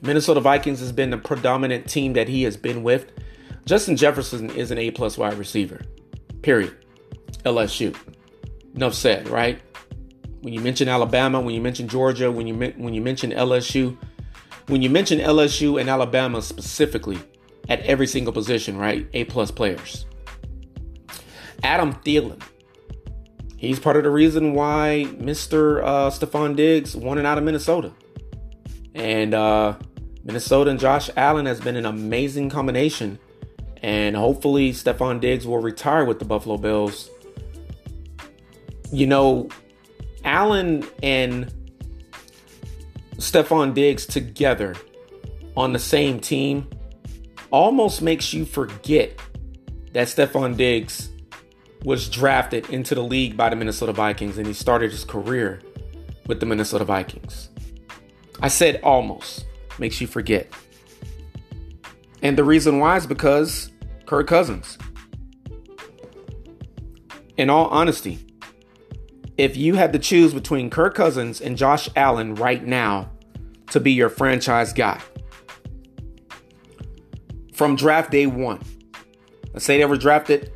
Minnesota 0.00 0.40
Vikings 0.40 0.80
has 0.80 0.92
been 0.92 1.10
the 1.10 1.18
predominant 1.18 1.88
team 1.88 2.12
that 2.14 2.28
he 2.28 2.44
has 2.44 2.56
been 2.56 2.82
with. 2.82 3.10
Justin 3.64 3.96
Jefferson 3.96 4.50
is 4.50 4.70
an 4.70 4.78
A 4.78 4.90
plus 4.90 5.18
wide 5.18 5.34
receiver. 5.34 5.82
Period. 6.42 6.74
LSU. 7.44 7.96
Enough 8.74 8.94
said, 8.94 9.28
right? 9.28 9.60
When 10.40 10.52
you 10.52 10.60
mention 10.60 10.88
Alabama, 10.88 11.40
when 11.40 11.54
you 11.54 11.60
mention 11.60 11.88
Georgia, 11.88 12.30
when 12.30 12.46
you 12.46 12.54
when 12.76 12.94
you 12.94 13.00
mention 13.00 13.32
LSU, 13.32 13.96
when 14.68 14.82
you 14.82 14.90
mention 14.90 15.18
LSU 15.18 15.80
and 15.80 15.88
Alabama 15.90 16.40
specifically 16.42 17.18
at 17.68 17.80
every 17.80 18.06
single 18.06 18.32
position, 18.32 18.76
right? 18.76 19.06
A 19.12 19.24
plus 19.24 19.50
players. 19.50 20.06
Adam 21.62 21.92
Thielen. 21.94 22.40
He's 23.56 23.80
part 23.80 23.96
of 23.96 24.04
the 24.04 24.10
reason 24.10 24.54
why 24.54 25.06
Mr. 25.16 25.82
Uh, 25.82 26.10
Stefon 26.10 26.54
Diggs 26.54 26.94
wanted 26.94 27.26
out 27.26 27.38
of 27.38 27.44
Minnesota. 27.44 27.92
And 28.94 29.34
uh, 29.34 29.76
Minnesota 30.22 30.70
and 30.70 30.78
Josh 30.78 31.10
Allen 31.16 31.46
has 31.46 31.60
been 31.60 31.74
an 31.74 31.84
amazing 31.84 32.50
combination. 32.50 33.18
And 33.82 34.16
hopefully, 34.16 34.72
Stefon 34.72 35.20
Diggs 35.20 35.46
will 35.46 35.58
retire 35.58 36.04
with 36.04 36.20
the 36.20 36.24
Buffalo 36.24 36.56
Bills. 36.56 37.10
You 38.92 39.06
know, 39.06 39.48
Allen 40.24 40.86
and 41.02 41.52
Stefon 43.16 43.74
Diggs 43.74 44.06
together 44.06 44.76
on 45.56 45.72
the 45.72 45.78
same 45.78 46.20
team 46.20 46.68
almost 47.50 48.02
makes 48.02 48.32
you 48.32 48.44
forget 48.44 49.18
that 49.92 50.08
Stefon 50.08 50.56
Diggs 50.56 51.10
was 51.84 52.08
drafted 52.08 52.68
into 52.70 52.94
the 52.94 53.02
league 53.02 53.36
by 53.36 53.48
the 53.48 53.56
Minnesota 53.56 53.92
Vikings 53.92 54.38
and 54.38 54.46
he 54.46 54.52
started 54.52 54.90
his 54.90 55.04
career 55.04 55.60
with 56.26 56.40
the 56.40 56.46
Minnesota 56.46 56.84
Vikings. 56.84 57.48
I 58.40 58.48
said 58.48 58.80
almost. 58.82 59.46
Makes 59.78 60.00
you 60.00 60.06
forget. 60.06 60.52
And 62.22 62.36
the 62.36 62.44
reason 62.44 62.80
why 62.80 62.96
is 62.96 63.06
because 63.06 63.70
Kirk 64.06 64.26
Cousins. 64.26 64.76
In 67.36 67.48
all 67.48 67.66
honesty, 67.68 68.18
if 69.38 69.56
you 69.56 69.76
had 69.76 69.92
to 69.92 69.98
choose 70.00 70.34
between 70.34 70.68
Kirk 70.68 70.96
Cousins 70.96 71.40
and 71.40 71.56
Josh 71.56 71.88
Allen 71.94 72.34
right 72.34 72.64
now 72.64 73.08
to 73.70 73.78
be 73.78 73.92
your 73.92 74.08
franchise 74.08 74.72
guy 74.72 75.00
from 77.54 77.76
draft 77.76 78.10
day 78.10 78.26
one, 78.26 78.60
let's 79.52 79.64
say 79.64 79.78
they 79.78 79.84
were 79.84 79.96
drafted 79.96 80.52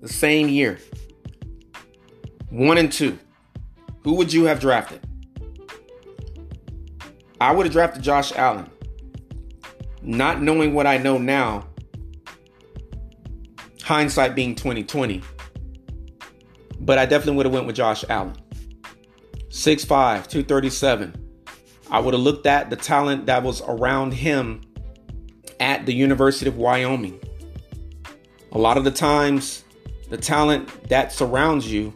the 0.00 0.08
same 0.08 0.48
year, 0.48 0.78
one 2.48 2.78
and 2.78 2.90
two, 2.90 3.18
who 4.02 4.14
would 4.14 4.32
you 4.32 4.44
have 4.44 4.58
drafted? 4.58 5.06
I 7.40 7.52
would 7.52 7.66
have 7.66 7.72
drafted 7.72 8.02
Josh 8.02 8.32
Allen. 8.32 8.70
Not 10.00 10.40
knowing 10.40 10.72
what 10.72 10.86
I 10.86 10.96
know 10.96 11.18
now, 11.18 11.66
hindsight 13.82 14.34
being 14.34 14.54
2020. 14.54 15.22
But 16.84 16.98
I 16.98 17.06
definitely 17.06 17.36
would 17.36 17.46
have 17.46 17.52
went 17.52 17.66
with 17.66 17.76
Josh 17.76 18.04
Allen. 18.08 18.36
6'5, 19.48 19.86
237. 20.28 21.14
I 21.90 21.98
would 21.98 22.14
have 22.14 22.22
looked 22.22 22.46
at 22.46 22.70
the 22.70 22.76
talent 22.76 23.26
that 23.26 23.42
was 23.42 23.62
around 23.62 24.12
him 24.12 24.60
at 25.60 25.86
the 25.86 25.94
University 25.94 26.48
of 26.48 26.56
Wyoming. 26.56 27.20
A 28.52 28.58
lot 28.58 28.76
of 28.76 28.84
the 28.84 28.90
times, 28.90 29.64
the 30.10 30.16
talent 30.16 30.88
that 30.88 31.12
surrounds 31.12 31.70
you 31.70 31.94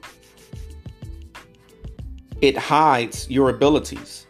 it 2.41 2.57
hides 2.57 3.29
your 3.29 3.51
abilities. 3.51 4.27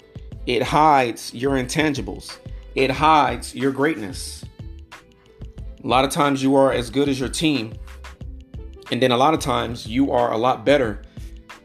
It 0.47 0.63
hides 0.63 1.35
your 1.35 1.53
intangibles. 1.57 2.39
It 2.75 2.91
hides 2.91 3.55
your 3.55 3.71
greatness. 3.71 4.45
A 5.85 5.87
lot 5.87 6.07
of 6.07 6.11
times 6.11 6.43
you 6.43 6.55
are 6.57 6.73
as 6.73 6.89
good 6.89 7.11
as 7.11 7.21
your 7.21 7.29
team, 7.29 7.75
and 8.91 9.03
then 9.03 9.13
a 9.13 9.17
lot 9.17 9.35
of 9.35 9.41
times 9.41 9.87
you 9.87 10.13
are 10.13 10.33
a 10.33 10.37
lot 10.39 10.65
better 10.65 11.03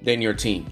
than 0.02 0.22
your 0.22 0.34
team. 0.34 0.66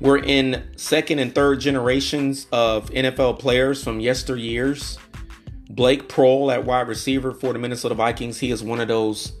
We're 0.00 0.18
in 0.18 0.64
second 0.76 1.20
and 1.20 1.32
third 1.32 1.60
generations 1.60 2.48
of 2.50 2.90
NFL 2.90 3.38
players 3.38 3.84
from 3.84 4.00
yesteryears. 4.00 4.98
Blake 5.70 6.08
Proehl 6.08 6.52
at 6.52 6.64
wide 6.64 6.88
receiver 6.88 7.32
for 7.32 7.52
the 7.52 7.58
Minnesota 7.58 7.94
Vikings, 7.94 8.38
he 8.38 8.50
is 8.50 8.62
one 8.62 8.80
of 8.80 8.88
those 8.88 9.32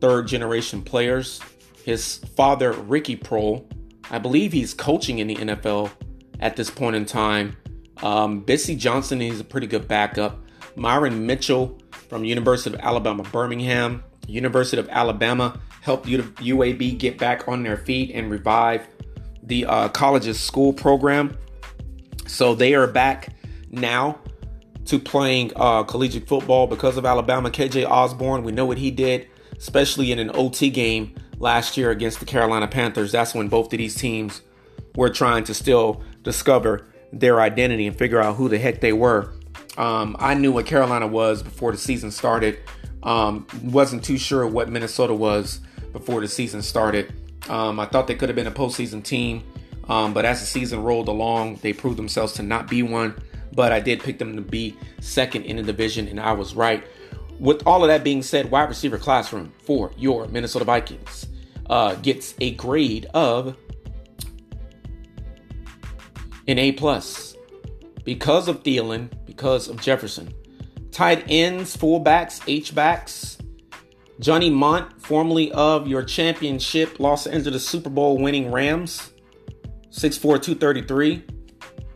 third 0.00 0.28
generation 0.28 0.82
players. 0.82 1.40
His 1.84 2.18
father, 2.36 2.72
Ricky 2.72 3.16
Proehl, 3.16 3.64
I 4.10 4.18
believe 4.18 4.52
he's 4.52 4.74
coaching 4.74 5.18
in 5.18 5.26
the 5.26 5.36
NFL 5.36 5.90
at 6.38 6.56
this 6.56 6.70
point 6.70 6.96
in 6.96 7.06
time. 7.06 7.56
Um, 8.02 8.44
Bisi 8.44 8.76
Johnson, 8.76 9.20
he's 9.20 9.40
a 9.40 9.44
pretty 9.44 9.66
good 9.66 9.88
backup. 9.88 10.38
Myron 10.76 11.26
Mitchell 11.26 11.80
from 12.08 12.24
University 12.24 12.74
of 12.76 12.80
Alabama, 12.82 13.22
Birmingham. 13.22 14.04
University 14.26 14.78
of 14.78 14.88
Alabama 14.88 15.58
helped 15.80 16.06
UAB 16.06 16.98
get 16.98 17.18
back 17.18 17.46
on 17.48 17.62
their 17.62 17.76
feet 17.76 18.10
and 18.14 18.30
revive 18.30 18.86
the 19.42 19.66
uh, 19.66 19.88
college's 19.88 20.40
school 20.40 20.72
program. 20.72 21.36
So 22.26 22.54
they 22.54 22.74
are 22.74 22.86
back 22.86 23.34
now 23.70 24.18
to 24.86 24.98
playing 24.98 25.52
uh, 25.56 25.82
collegiate 25.84 26.26
football 26.26 26.66
because 26.66 26.96
of 26.96 27.04
Alabama. 27.04 27.50
KJ 27.50 27.88
Osborne, 27.88 28.42
we 28.42 28.52
know 28.52 28.66
what 28.66 28.78
he 28.78 28.90
did, 28.90 29.28
especially 29.56 30.12
in 30.12 30.18
an 30.18 30.30
OT 30.34 30.70
game 30.70 31.14
last 31.38 31.76
year 31.76 31.90
against 31.90 32.20
the 32.20 32.26
Carolina 32.26 32.66
Panthers. 32.66 33.12
That's 33.12 33.34
when 33.34 33.48
both 33.48 33.72
of 33.72 33.78
these 33.78 33.94
teams 33.94 34.42
were 34.96 35.10
trying 35.10 35.44
to 35.44 35.54
still 35.54 36.02
discover 36.22 36.86
their 37.12 37.40
identity 37.40 37.86
and 37.86 37.96
figure 37.96 38.20
out 38.20 38.36
who 38.36 38.48
the 38.48 38.58
heck 38.58 38.80
they 38.80 38.92
were. 38.92 39.32
Um, 39.76 40.16
I 40.18 40.34
knew 40.34 40.52
what 40.52 40.66
Carolina 40.66 41.06
was 41.06 41.42
before 41.42 41.72
the 41.72 41.78
season 41.78 42.10
started. 42.10 42.58
Um, 43.04 43.46
wasn't 43.62 44.02
too 44.04 44.18
sure 44.18 44.46
what 44.46 44.68
Minnesota 44.68 45.14
was 45.14 45.60
before 45.92 46.20
the 46.20 46.28
season 46.28 46.62
started. 46.62 47.12
Um, 47.48 47.78
I 47.78 47.86
thought 47.86 48.06
they 48.06 48.14
could 48.14 48.28
have 48.28 48.36
been 48.36 48.46
a 48.46 48.52
postseason 48.52 49.04
team, 49.04 49.44
um, 49.88 50.14
but 50.14 50.24
as 50.24 50.40
the 50.40 50.46
season 50.46 50.82
rolled 50.82 51.08
along, 51.08 51.56
they 51.56 51.72
proved 51.72 51.98
themselves 51.98 52.32
to 52.34 52.42
not 52.42 52.68
be 52.68 52.82
one. 52.82 53.14
But 53.54 53.70
I 53.70 53.78
did 53.78 54.02
pick 54.02 54.18
them 54.18 54.34
to 54.34 54.42
be 54.42 54.76
second 55.00 55.44
in 55.44 55.56
the 55.56 55.62
division, 55.62 56.08
and 56.08 56.18
I 56.18 56.32
was 56.32 56.54
right. 56.54 56.84
With 57.38 57.66
all 57.66 57.84
of 57.84 57.88
that 57.88 58.02
being 58.02 58.22
said, 58.22 58.50
wide 58.50 58.68
receiver 58.68 58.98
classroom 58.98 59.52
for 59.64 59.92
your 59.96 60.26
Minnesota 60.28 60.64
Vikings 60.64 61.26
uh, 61.68 61.94
gets 61.96 62.34
a 62.40 62.52
grade 62.52 63.06
of 63.14 63.56
an 66.48 66.58
A 66.58 66.72
plus 66.72 67.36
because 68.04 68.48
of 68.48 68.62
Thielen, 68.62 69.10
because 69.26 69.68
of 69.68 69.80
Jefferson. 69.80 70.32
Tight 70.94 71.24
ends, 71.28 71.76
fullbacks, 71.76 72.40
H 72.46 72.72
backs. 72.72 73.36
Johnny 74.20 74.48
Mundt, 74.48 75.02
formerly 75.02 75.50
of 75.50 75.88
your 75.88 76.04
championship 76.04 77.00
Los 77.00 77.26
Angeles 77.26 77.66
Super 77.66 77.90
Bowl 77.90 78.16
winning 78.16 78.52
Rams, 78.52 79.10
6'4, 79.90 80.40
233. 80.40 81.24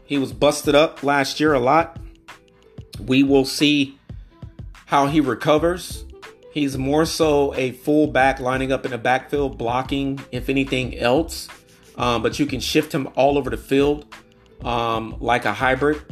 He 0.04 0.18
was 0.18 0.32
busted 0.32 0.74
up 0.74 1.04
last 1.04 1.38
year 1.38 1.54
a 1.54 1.60
lot. 1.60 2.00
We 2.98 3.22
will 3.22 3.44
see 3.44 3.96
how 4.86 5.06
he 5.06 5.20
recovers. 5.20 6.04
He's 6.52 6.76
more 6.76 7.06
so 7.06 7.54
a 7.54 7.70
fullback 7.70 8.40
lining 8.40 8.72
up 8.72 8.84
in 8.84 8.90
the 8.90 8.98
backfield, 8.98 9.58
blocking, 9.58 10.18
if 10.32 10.48
anything 10.48 10.98
else. 10.98 11.46
Um, 11.96 12.20
but 12.20 12.40
you 12.40 12.46
can 12.46 12.58
shift 12.58 12.92
him 12.92 13.08
all 13.14 13.38
over 13.38 13.48
the 13.48 13.56
field 13.56 14.12
um, 14.64 15.14
like 15.20 15.44
a 15.44 15.52
hybrid. 15.52 16.02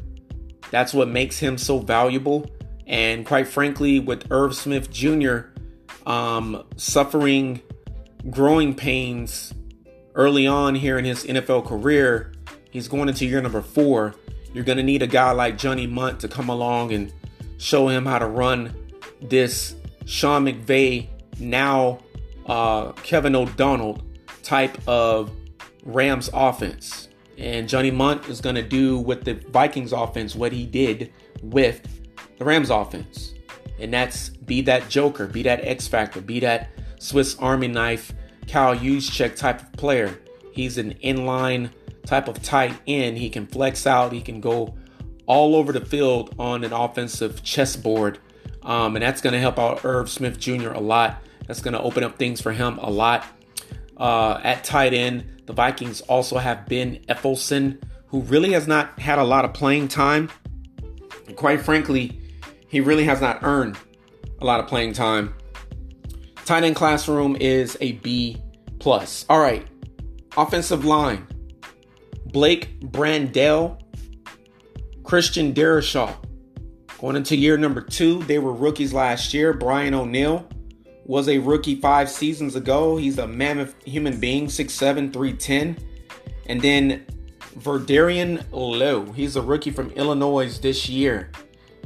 That's 0.71 0.95
what 0.95 1.09
makes 1.09 1.41
him 1.41 1.59
so 1.59 1.81
valuable. 1.81 2.49
And 2.87 3.27
quite 3.27 3.49
frankly, 3.49 3.99
with 4.01 4.31
Irv 4.31 4.55
Smith 4.55 4.91
Jr. 4.91 5.39
Um, 6.07 6.65
suffering 6.77 7.61
growing 8.31 8.75
pains 8.75 9.53
early 10.15 10.47
on 10.47 10.75
here 10.75 10.99
in 10.99 11.05
his 11.05 11.25
NFL 11.25 11.67
career, 11.67 12.33
he's 12.71 12.89
going 12.89 13.09
into 13.09 13.27
year 13.27 13.43
number 13.43 13.61
four. 13.61 14.15
You're 14.53 14.65
going 14.65 14.79
to 14.79 14.85
need 14.85 15.03
a 15.03 15.07
guy 15.07 15.33
like 15.33 15.59
Johnny 15.59 15.87
Mundt 15.87 16.21
to 16.21 16.29
come 16.29 16.49
along 16.49 16.93
and 16.93 17.13
show 17.59 17.89
him 17.89 18.07
how 18.07 18.19
to 18.19 18.27
run 18.27 18.75
this 19.21 19.75
Sean 20.07 20.45
McVay, 20.45 21.09
now 21.39 21.99
uh, 22.47 22.93
Kevin 22.93 23.35
O'Donnell 23.35 24.01
type 24.43 24.77
of 24.89 25.31
Rams 25.85 26.31
offense. 26.33 27.09
And 27.37 27.69
Johnny 27.69 27.91
Mundt 27.91 28.29
is 28.29 28.41
going 28.41 28.55
to 28.55 28.63
do 28.63 28.99
with 28.99 29.25
the 29.25 29.35
Vikings 29.35 29.93
offense 29.93 30.35
what 30.35 30.53
he 30.53 30.65
did 30.65 31.13
with 31.43 31.87
the 32.39 32.45
Rams 32.45 32.71
offense. 32.71 33.35
And 33.79 33.93
that's 33.93 34.31
be 34.31 34.63
that 34.63 34.89
joker, 34.89 35.27
be 35.27 35.43
that 35.43 35.65
X 35.65 35.87
factor, 35.87 36.21
be 36.21 36.41
that 36.41 36.71
Swiss 36.99 37.37
Army 37.39 37.69
knife, 37.69 38.13
Kyle 38.49 38.77
Juszczyk 38.77 39.37
type 39.37 39.63
of 39.63 39.73
player. 39.73 40.19
He's 40.53 40.79
an 40.79 40.95
inline 41.05 41.71
type 42.07 42.29
of 42.29 42.43
tight 42.43 42.75
end. 42.87 43.19
He 43.19 43.29
can 43.29 43.47
flex 43.47 43.87
out, 43.87 44.13
he 44.13 44.23
can 44.23 44.41
go 44.41 44.75
all 45.27 45.57
over 45.57 45.73
the 45.73 45.85
field 45.85 46.35
on 46.39 46.65
an 46.65 46.73
offensive 46.73 47.43
chessboard. 47.43 48.19
Um, 48.63 48.97
and 48.97 49.03
that's 49.03 49.21
going 49.21 49.33
to 49.33 49.41
help 49.41 49.59
out 49.59 49.85
Irv 49.85 50.09
Smith 50.09 50.39
Jr. 50.39 50.71
a 50.71 50.81
lot. 50.81 51.23
That's 51.47 51.61
going 51.61 51.75
to 51.75 51.81
open 51.81 52.03
up 52.03 52.19
things 52.19 52.41
for 52.41 52.53
him 52.53 52.79
a 52.79 52.91
lot. 52.91 53.25
Uh, 53.97 54.41
at 54.43 54.65
tight 54.65 54.93
end, 54.93 55.43
the 55.47 55.53
Vikings 55.53 56.01
also 56.03 56.39
have 56.39 56.67
Ben 56.67 56.99
Ellefson, 57.09 57.81
who 58.09 58.23
really 58.23 58.53
has 58.53 58.67
not 58.67 58.99
had 58.99 59.19
a 59.19 59.25
lot 59.25 59.45
of 59.45 59.55
playing 59.55 59.89
time. 59.89 60.31
And 61.27 61.37
quite 61.37 61.61
frankly, 61.61 62.21
he 62.77 62.81
really 62.81 63.05
has 63.05 63.23
not 63.23 63.39
earned 63.43 63.79
a 64.43 64.45
lot 64.45 64.61
of 64.61 64.67
playing 64.67 64.93
time. 64.93 65.35
Tight 66.45 66.63
end 66.63 66.77
classroom 66.77 67.35
is 67.41 67.75
a 67.81 67.93
B 67.93 68.37
plus. 68.81 69.25
All 69.31 69.41
right, 69.41 69.67
offensive 70.37 70.85
line: 70.85 71.27
Blake 72.27 72.79
Brandel 72.81 73.81
Christian 75.05 75.55
Darrisaw. 75.55 76.15
Going 76.99 77.17
into 77.17 77.35
year 77.35 77.57
number 77.57 77.81
two, 77.81 78.23
they 78.25 78.39
were 78.39 78.53
rookies 78.53 78.93
last 78.93 79.33
year. 79.33 79.55
Brian 79.55 79.95
O'Neill 79.95 80.47
was 81.07 81.31
a 81.31 81.39
rookie 81.39 81.81
five 81.81 82.11
seasons 82.11 82.57
ago. 82.57 82.99
He's 82.99 83.17
a 83.17 83.27
mammoth 83.27 83.75
human 83.85 84.21
being, 84.21 84.49
6'7, 84.49 85.15
310. 85.15 85.79
And 86.47 86.61
then 86.61 87.07
Vederian 87.59 88.45
Lowe. 88.51 89.13
He's 89.13 89.37
a 89.37 89.43
rookie 89.43 89.71
from 89.71 89.91
Illinois 89.93 90.59
this 90.59 90.91
year 90.91 91.31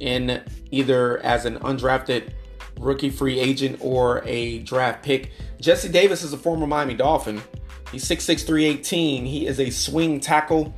in 0.00 0.42
either 0.70 1.18
as 1.18 1.44
an 1.44 1.58
undrafted 1.60 2.32
rookie 2.78 3.10
free 3.10 3.38
agent 3.38 3.78
or 3.80 4.22
a 4.24 4.60
draft 4.60 5.02
pick. 5.04 5.30
Jesse 5.60 5.88
Davis 5.88 6.22
is 6.22 6.32
a 6.32 6.38
former 6.38 6.66
Miami 6.66 6.94
Dolphin. 6.94 7.42
He's 7.92 8.04
6'6, 8.04 8.46
318. 8.46 9.26
He 9.26 9.46
is 9.46 9.60
a 9.60 9.70
swing 9.70 10.20
tackle 10.20 10.74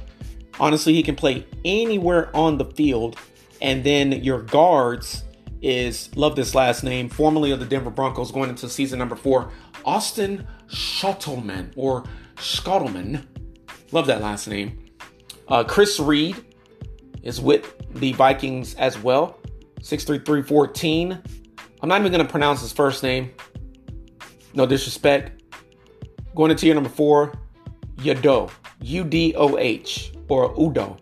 Honestly, 0.61 0.93
he 0.93 1.03
can 1.03 1.17
play 1.17 1.47
anywhere 1.65 2.35
on 2.37 2.59
the 2.59 2.65
field. 2.65 3.19
And 3.61 3.85
then 3.85 4.13
your 4.25 4.43
guards 4.43 5.25
is, 5.61 6.15
love 6.17 6.37
this 6.37 6.55
last 6.55 6.83
name, 6.83 7.09
formerly 7.09 7.53
of 7.53 7.61
the 7.61 7.67
Denver 7.67 7.91
Broncos, 7.91 8.33
going 8.33 8.51
into 8.51 8.69
season 8.69 8.99
number 8.99 9.17
four, 9.17 9.51
Austin 9.85 10.47
Schottleman 10.69 11.73
or 11.77 12.05
Schottleman. 12.37 13.25
Love 13.93 14.07
that 14.07 14.21
last 14.21 14.49
name. 14.49 14.79
Uh, 15.49 15.65
Chris 15.65 16.01
Reed 16.01 16.37
is 17.23 17.41
with 17.41 17.82
the 17.95 18.13
Vikings 18.13 18.75
as 18.75 18.99
well. 18.99 19.39
63314. 19.83 21.23
I'm 21.81 21.89
not 21.89 22.01
even 22.01 22.13
going 22.13 22.25
to 22.25 22.31
pronounce 22.31 22.61
his 22.61 22.73
first 22.73 23.03
name. 23.03 23.33
No 24.55 24.67
disrespect. 24.67 25.43
Going 26.35 26.51
into 26.51 26.67
your 26.67 26.75
number 26.75 26.91
four, 26.91 27.33
Yado. 27.97 28.51
U 28.81 29.05
D 29.05 29.35
O 29.37 29.59
H. 29.59 30.13
Or 30.29 30.55
Udo. 30.59 30.97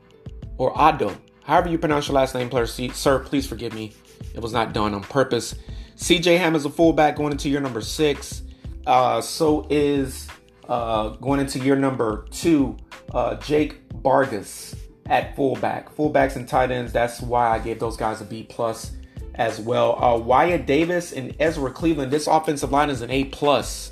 Or 0.56 0.72
Ado. 0.76 1.14
However 1.44 1.68
you 1.68 1.78
pronounce 1.78 2.08
your 2.08 2.14
last 2.14 2.34
name, 2.34 2.48
player 2.48 2.66
C. 2.66 2.88
Sir, 2.90 3.18
please 3.18 3.46
forgive 3.46 3.74
me. 3.74 3.92
It 4.34 4.40
was 4.40 4.52
not 4.52 4.72
done 4.72 4.94
on 4.94 5.02
purpose. 5.02 5.54
CJ 5.96 6.38
Ham 6.38 6.54
is 6.54 6.64
a 6.64 6.70
fullback 6.70 7.16
going 7.16 7.32
into 7.32 7.48
your 7.48 7.60
number 7.60 7.80
six. 7.80 8.42
Uh, 8.86 9.20
so 9.20 9.66
is 9.68 10.28
uh, 10.68 11.10
going 11.10 11.40
into 11.40 11.58
year 11.58 11.76
number 11.76 12.26
two, 12.30 12.76
uh, 13.12 13.34
Jake 13.36 13.88
Bargas 13.88 14.79
at 15.10 15.34
fullback. 15.36 15.94
Fullbacks 15.94 16.36
and 16.36 16.48
tight 16.48 16.70
ends, 16.70 16.92
that's 16.92 17.20
why 17.20 17.50
I 17.50 17.58
gave 17.58 17.78
those 17.80 17.96
guys 17.96 18.20
a 18.20 18.24
B 18.24 18.44
plus 18.48 18.92
as 19.34 19.60
well. 19.60 20.02
Uh, 20.02 20.16
Wyatt 20.16 20.66
Davis 20.66 21.12
and 21.12 21.34
Ezra 21.40 21.70
Cleveland, 21.72 22.10
this 22.12 22.26
offensive 22.26 22.70
line 22.70 22.88
is 22.88 23.02
an 23.02 23.10
A 23.10 23.24
plus. 23.24 23.90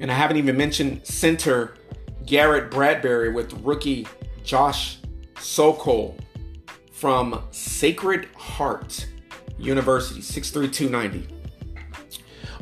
And 0.00 0.10
I 0.10 0.14
haven't 0.14 0.38
even 0.38 0.56
mentioned 0.56 1.06
center 1.06 1.76
Garrett 2.26 2.70
Bradbury 2.70 3.30
with 3.30 3.52
rookie 3.62 4.08
Josh 4.42 4.98
Sokol 5.38 6.16
from 6.92 7.44
Sacred 7.50 8.28
Heart 8.34 9.06
University, 9.58 10.22
63290. 10.22 11.28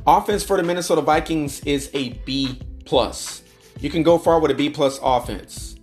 Offense 0.05 0.43
for 0.43 0.57
the 0.57 0.65
Minnesota 0.65 1.01
Vikings 1.01 1.61
is 1.61 1.91
a 1.95 2.11
B 2.25 2.61
plus. 2.85 3.43
You 3.83 3.91
can 3.91 4.05
go 4.05 4.17
far 4.17 4.39
with 4.39 4.53
a 4.53 4.55
B 4.55 4.71
plus 4.71 5.01
offense. 5.03 5.75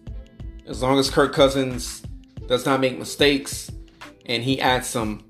As 0.66 0.82
long 0.82 0.98
as 0.98 1.10
Kirk 1.10 1.34
Cousins 1.34 2.02
does 2.48 2.66
not 2.66 2.80
make 2.80 2.98
mistakes 2.98 3.70
and 4.26 4.42
he 4.42 4.62
adds 4.62 4.88
some 4.88 5.26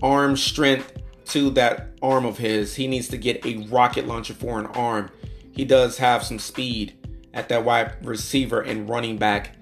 arm 0.00 0.36
strength 0.36 0.92
to 1.26 1.50
that 1.50 1.88
arm 2.02 2.24
of 2.24 2.38
his, 2.38 2.76
he 2.76 2.86
needs 2.86 3.08
to 3.08 3.16
get 3.16 3.44
a 3.44 3.66
rocket 3.66 4.06
launcher 4.06 4.32
for 4.32 4.60
an 4.60 4.66
arm. 4.66 5.10
He 5.50 5.64
does 5.64 5.98
have 5.98 6.22
some 6.22 6.38
speed 6.38 6.96
at 7.34 7.48
that 7.48 7.64
wide 7.64 7.96
receiver 8.06 8.60
and 8.60 8.88
running 8.88 9.16
back. 9.16 9.56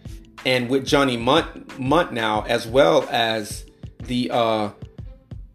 And 0.45 0.69
with 0.69 0.85
Johnny 0.85 1.17
Munt, 1.17 1.79
Mundt 1.79 2.13
now, 2.13 2.43
as 2.43 2.67
well 2.67 3.09
as 3.11 3.65
the 4.03 4.31
uh, 4.31 4.71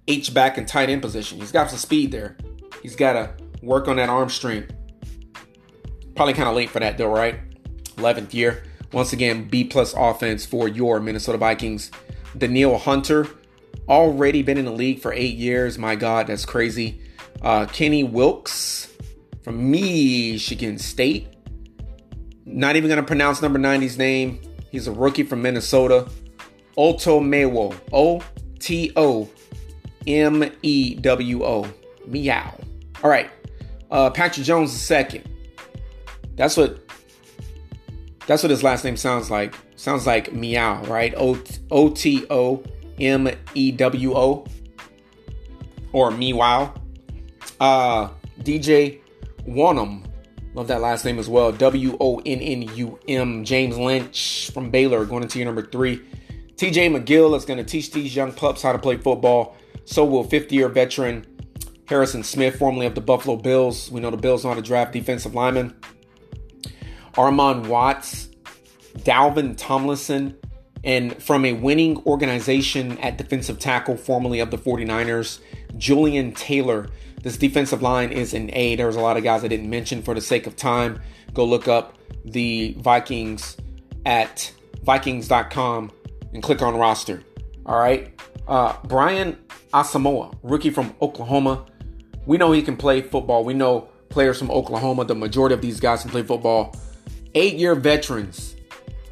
H 0.08 0.34
back 0.34 0.58
and 0.58 0.68
tight 0.68 0.90
end 0.90 1.04
position, 1.04 1.38
he's 1.38 1.52
got 1.52 1.70
some 1.70 1.78
speed 1.78 2.12
there. 2.12 2.38
He's 2.82 2.96
got 2.96 3.14
to 3.14 3.36
work 3.62 3.88
on 3.88 3.98
that 3.98 4.10
arm 4.10 4.30
strength. 4.30 4.74
Probably 6.18 6.34
kind 6.34 6.50
of 6.50 6.56
late 6.56 6.72
for 6.72 6.80
that 6.80 6.98
though, 6.98 7.14
right? 7.14 7.40
11th 7.98 8.34
year. 8.34 8.64
Once 8.92 9.14
again, 9.14 9.48
B 9.48 9.64
plus 9.64 9.94
offense 9.96 10.48
for 10.48 10.68
your 10.68 11.00
Minnesota 11.00 11.38
Vikings. 11.38 11.92
Danielle 12.36 12.80
Hunter, 12.80 13.28
already 13.88 14.42
been 14.42 14.58
in 14.58 14.66
the 14.66 14.72
league 14.72 15.00
for 15.00 15.14
eight 15.14 15.36
years. 15.36 15.78
My 15.78 15.94
God, 15.96 16.26
that's 16.26 16.44
crazy. 16.44 17.00
Uh, 17.44 17.68
Kenny 17.68 18.04
Wilkes 18.04 18.92
from 19.44 19.70
Michigan 19.70 20.80
State. 20.80 21.28
Not 22.46 22.76
even 22.76 22.90
going 22.90 23.00
to 23.00 23.06
pronounce 23.06 23.44
number 23.44 23.60
90's 23.60 24.00
name. 24.00 24.42
He's 24.72 24.88
a 24.88 24.92
rookie 24.92 25.22
from 25.22 25.44
Minnesota. 25.44 26.10
Oto 26.78 27.20
Mewo. 27.20 27.80
O 27.94 28.24
T 28.58 28.92
O 28.96 29.30
M 30.08 30.52
E 30.64 30.96
W 30.96 31.44
O. 31.44 31.68
Meow. 32.08 32.60
All 33.04 33.10
right. 33.12 33.30
Uh, 33.92 34.10
Patrick 34.10 34.48
Jones 34.48 34.74
the 34.74 34.80
second. 34.80 35.30
That's 36.38 36.56
what 36.56 36.80
that's 38.28 38.44
what 38.44 38.50
his 38.50 38.64
last 38.64 38.86
name 38.86 38.96
sounds 38.96 39.30
like. 39.30 39.56
Sounds 39.76 40.08
like 40.08 40.32
meow, 40.32 40.84
right? 40.84 41.14
O 41.18 41.90
T 41.90 42.26
O 42.30 42.64
M 43.00 43.30
E 43.54 43.72
W 43.72 44.14
O 44.16 44.46
or 45.92 46.12
meow. 46.12 46.74
Uh, 47.60 48.10
DJ 48.42 49.00
Wonnum. 49.48 50.06
Love 50.54 50.68
that 50.68 50.82
last 50.82 51.06
name 51.06 51.20
as 51.20 51.30
well. 51.30 51.52
W 51.52 51.98
O 52.00 52.22
N 52.26 52.40
N 52.40 52.62
U 52.76 53.00
M. 53.08 53.44
James 53.44 53.78
Lynch 53.78 54.52
from 54.54 54.70
Baylor 54.70 55.06
going 55.06 55.24
into 55.24 55.40
your 55.40 55.46
number 55.46 55.66
three. 55.66 56.02
TJ 56.56 56.90
McGill 56.92 57.36
is 57.38 57.46
going 57.46 57.58
to 57.58 57.64
teach 57.64 57.92
these 57.92 58.16
young 58.16 58.32
pups 58.32 58.64
how 58.64 58.72
to 58.72 58.80
play 58.80 58.98
football. 58.98 59.56
So 59.86 60.04
will 60.04 60.24
50 60.24 60.56
year 60.56 60.70
veteran 60.70 61.26
Harrison 61.88 62.24
Smith, 62.24 62.58
formerly 62.58 62.86
of 62.86 62.96
the 62.96 63.02
Buffalo 63.02 63.38
Bills. 63.38 63.90
We 63.92 64.02
know 64.02 64.12
the 64.12 64.18
Bills 64.18 64.44
know 64.44 64.50
how 64.50 64.56
to 64.56 64.62
draft 64.62 64.92
defensive 64.92 65.34
linemen. 65.34 65.76
Armon 67.18 67.68
Watts, 67.68 68.30
Dalvin 69.00 69.56
Tomlinson, 69.58 70.38
and 70.84 71.22
from 71.22 71.44
a 71.44 71.54
winning 71.54 71.98
organization 72.06 72.98
at 73.00 73.18
defensive 73.18 73.60
tackle, 73.60 73.98
formerly 73.98 74.40
of 74.40 74.52
the 74.52 74.58
49ers, 74.58 75.40
Julian 75.78 76.32
Taylor. 76.34 76.88
This 77.24 77.36
defensive 77.36 77.82
line 77.82 78.12
is 78.12 78.34
an 78.34 78.50
A. 78.54 78.76
There's 78.76 78.96
a 78.96 79.02
lot 79.02 79.18
of 79.18 79.24
guys 79.24 79.44
I 79.44 79.48
didn't 79.48 79.70
mention 79.70 80.02
for 80.02 80.14
the 80.14 80.22
sake 80.22 80.48
of 80.48 80.56
time. 80.56 81.02
Go 81.34 81.44
look 81.44 81.68
up 81.68 81.98
the 82.24 82.76
Vikings 82.80 83.58
at 84.06 84.52
Vikings.com 84.84 85.92
and 86.34 86.44
click 86.44 86.62
on 86.62 86.78
roster. 86.78 87.24
All 87.66 87.80
right. 87.80 88.14
Uh, 88.48 88.76
Brian 88.86 89.38
Asamoah, 89.74 90.34
rookie 90.44 90.70
from 90.70 90.96
Oklahoma, 91.02 91.66
we 92.26 92.38
know 92.38 92.52
he 92.52 92.62
can 92.62 92.78
play 92.78 93.02
football. 93.02 93.44
We 93.44 93.54
know 93.54 93.90
players 94.10 94.38
from 94.38 94.52
Oklahoma, 94.52 95.06
the 95.06 95.16
majority 95.16 95.56
of 95.56 95.62
these 95.62 95.80
guys 95.80 96.02
can 96.02 96.12
play 96.12 96.24
football. 96.24 96.76
Eight 97.38 97.58
year 97.58 97.76
veterans, 97.76 98.56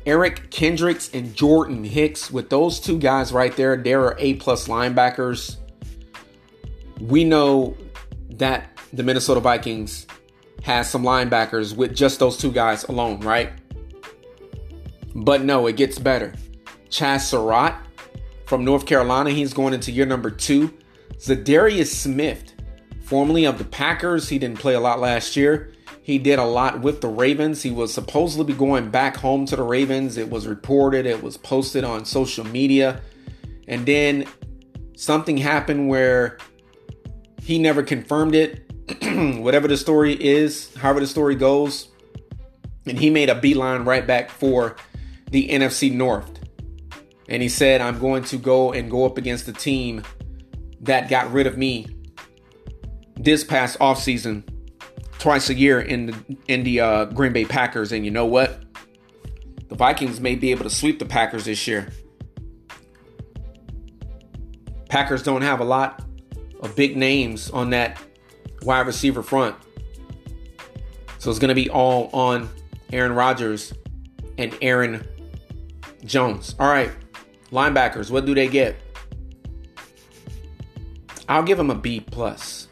Eric 0.07 0.49
Kendricks 0.49 1.11
and 1.13 1.35
Jordan 1.35 1.83
Hicks. 1.83 2.31
With 2.31 2.49
those 2.49 2.79
two 2.79 2.97
guys 2.97 3.31
right 3.31 3.55
there, 3.55 3.77
there 3.77 4.01
are 4.01 4.15
A 4.17 4.33
plus 4.33 4.67
linebackers. 4.67 5.57
We 6.99 7.23
know 7.23 7.77
that 8.31 8.79
the 8.91 9.03
Minnesota 9.03 9.41
Vikings 9.41 10.07
has 10.63 10.89
some 10.89 11.03
linebackers 11.03 11.75
with 11.75 11.95
just 11.95 12.17
those 12.17 12.35
two 12.35 12.51
guys 12.51 12.85
alone, 12.85 13.19
right? 13.19 13.51
But 15.13 15.43
no, 15.43 15.67
it 15.67 15.77
gets 15.77 15.99
better. 15.99 16.33
Chazz 16.89 17.29
Surratt 17.29 17.79
from 18.47 18.65
North 18.65 18.87
Carolina, 18.87 19.29
he's 19.29 19.53
going 19.53 19.75
into 19.75 19.91
year 19.91 20.07
number 20.07 20.31
two. 20.31 20.73
Za'Darius 21.19 21.93
Smith 21.93 22.55
formerly 23.03 23.45
of 23.45 23.59
the 23.59 23.65
Packers. 23.65 24.29
He 24.29 24.39
didn't 24.39 24.57
play 24.57 24.73
a 24.73 24.79
lot 24.79 24.99
last 24.99 25.35
year. 25.35 25.74
He 26.05 26.19
did 26.19 26.37
a 26.37 26.45
lot 26.45 26.81
with 26.81 27.01
the 27.01 27.07
Ravens. 27.07 27.63
He 27.63 27.71
was 27.71 27.91
supposedly 27.91 28.53
going 28.53 28.91
back 28.91 29.17
home 29.17 29.47
to 29.47 29.55
the 29.55 29.63
Ravens. 29.63 30.17
It 30.17 30.29
was 30.29 30.45
reported, 30.45 31.07
it 31.07 31.23
was 31.23 31.35
posted 31.35 31.83
on 31.83 32.05
social 32.05 32.45
media. 32.45 33.01
And 33.67 33.87
then 33.87 34.27
something 34.95 35.37
happened 35.37 35.89
where 35.89 36.37
he 37.41 37.57
never 37.57 37.81
confirmed 37.81 38.35
it. 38.35 38.71
Whatever 39.41 39.67
the 39.67 39.77
story 39.77 40.13
is, 40.23 40.71
however 40.75 40.99
the 40.99 41.07
story 41.07 41.33
goes, 41.33 41.87
and 42.85 42.99
he 42.99 43.09
made 43.09 43.29
a 43.29 43.35
beeline 43.41 43.83
right 43.83 44.05
back 44.05 44.29
for 44.29 44.75
the 45.31 45.49
NFC 45.49 45.91
North. 45.91 46.39
And 47.27 47.41
he 47.41 47.49
said, 47.49 47.81
I'm 47.81 47.97
going 47.97 48.25
to 48.25 48.37
go 48.37 48.73
and 48.73 48.91
go 48.91 49.07
up 49.07 49.17
against 49.17 49.47
the 49.47 49.53
team 49.53 50.03
that 50.81 51.09
got 51.09 51.31
rid 51.31 51.47
of 51.47 51.57
me 51.57 51.87
this 53.15 53.43
past 53.43 53.79
offseason 53.79 54.43
twice 55.25 55.49
a 55.49 55.55
year 55.55 55.81
in 55.81 56.05
the 56.05 56.37
in 56.47 56.61
the 56.61 56.79
uh, 56.79 57.05
Green 57.05 57.33
Bay 57.33 57.45
Packers, 57.45 57.91
and 57.91 58.05
you 58.05 58.11
know 58.11 58.27
what? 58.27 58.61
The 59.69 59.73
Vikings 59.73 60.19
may 60.19 60.35
be 60.35 60.51
able 60.51 60.65
to 60.65 60.69
sweep 60.69 60.99
the 60.99 61.05
Packers 61.05 61.45
this 61.45 61.67
year. 61.67 61.91
Packers 64.87 65.23
don't 65.23 65.41
have 65.41 65.61
a 65.61 65.63
lot 65.63 66.03
of 66.59 66.75
big 66.75 66.95
names 66.95 67.49
on 67.49 67.71
that 67.71 67.99
wide 68.61 68.85
receiver 68.85 69.23
front. 69.23 69.55
So 71.17 71.31
it's 71.31 71.39
going 71.39 71.49
to 71.49 71.55
be 71.55 71.71
all 71.71 72.11
on 72.13 72.47
Aaron 72.93 73.13
Rodgers 73.13 73.73
and 74.37 74.55
Aaron 74.61 75.07
Jones. 76.03 76.53
All 76.59 76.67
right, 76.67 76.91
linebackers, 77.51 78.11
what 78.11 78.27
do 78.27 78.35
they 78.35 78.47
get? 78.47 78.75
I'll 81.27 81.41
give 81.41 81.57
them 81.57 81.71
a 81.71 81.75
B 81.75 81.99
plus. 81.99 82.64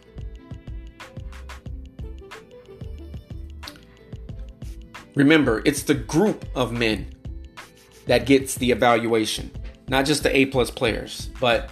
Remember, 5.15 5.61
it's 5.65 5.83
the 5.83 5.93
group 5.93 6.45
of 6.55 6.71
men 6.71 7.13
that 8.07 8.25
gets 8.25 8.55
the 8.55 8.71
evaluation, 8.71 9.51
not 9.87 10.05
just 10.05 10.23
the 10.23 10.35
A 10.35 10.47
plus 10.47 10.71
players. 10.71 11.29
But 11.39 11.69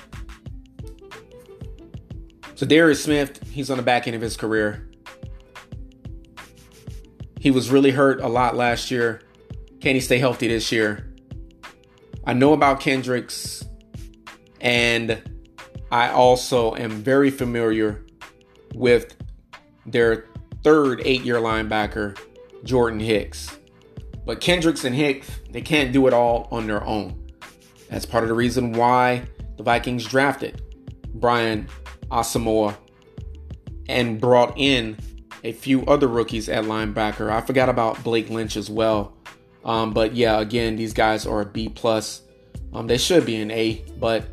Za'Darius 2.55 3.03
Smith, 3.03 3.41
he's 3.49 3.69
on 3.71 3.77
the 3.77 3.83
back 3.83 4.07
end 4.07 4.15
of 4.15 4.21
his 4.21 4.37
career. 4.37 4.87
He 7.39 7.49
was 7.49 7.71
really 7.71 7.91
hurt 7.91 8.21
a 8.21 8.27
lot 8.27 8.55
last 8.55 8.91
year. 8.91 9.23
Can 9.79 9.95
he 9.95 9.99
stay 9.99 10.19
healthy 10.19 10.47
this 10.47 10.71
year? 10.71 11.11
I 12.23 12.33
know 12.33 12.53
about 12.53 12.79
Kendricks, 12.79 13.65
and 14.59 15.19
I 15.91 16.09
also 16.09 16.75
am 16.75 16.91
very 16.91 17.31
familiar 17.31 18.05
with 18.75 19.15
their 19.87 20.27
third 20.63 21.01
eight 21.03 21.23
year 21.23 21.37
linebacker, 21.37 22.15
Jordan 22.63 22.99
Hicks. 22.99 23.57
But 24.25 24.39
Kendricks 24.41 24.83
and 24.83 24.95
Hicks, 24.95 25.29
they 25.49 25.61
can't 25.61 25.91
do 25.91 26.07
it 26.07 26.13
all 26.13 26.47
on 26.51 26.67
their 26.67 26.83
own. 26.83 27.31
That's 27.89 28.05
part 28.05 28.23
of 28.23 28.29
the 28.29 28.35
reason 28.35 28.73
why 28.73 29.23
the 29.57 29.63
Vikings 29.63 30.05
drafted 30.05 30.61
Brian 31.13 31.67
Asamoah 32.09 32.75
and 33.87 34.21
brought 34.21 34.57
in 34.57 34.97
a 35.43 35.51
few 35.51 35.85
other 35.85 36.07
rookies 36.07 36.49
at 36.49 36.65
linebacker. 36.65 37.31
I 37.31 37.41
forgot 37.41 37.69
about 37.69 38.03
Blake 38.03 38.29
Lynch 38.29 38.55
as 38.55 38.69
well. 38.69 39.17
Um, 39.65 39.93
but 39.93 40.13
yeah, 40.15 40.39
again, 40.39 40.75
these 40.75 40.93
guys 40.93 41.25
are 41.25 41.41
a 41.41 41.45
B 41.45 41.69
plus. 41.69 42.21
Um, 42.73 42.87
they 42.87 42.97
should 42.97 43.25
be 43.25 43.35
an 43.35 43.51
A, 43.51 43.83
but 43.99 44.25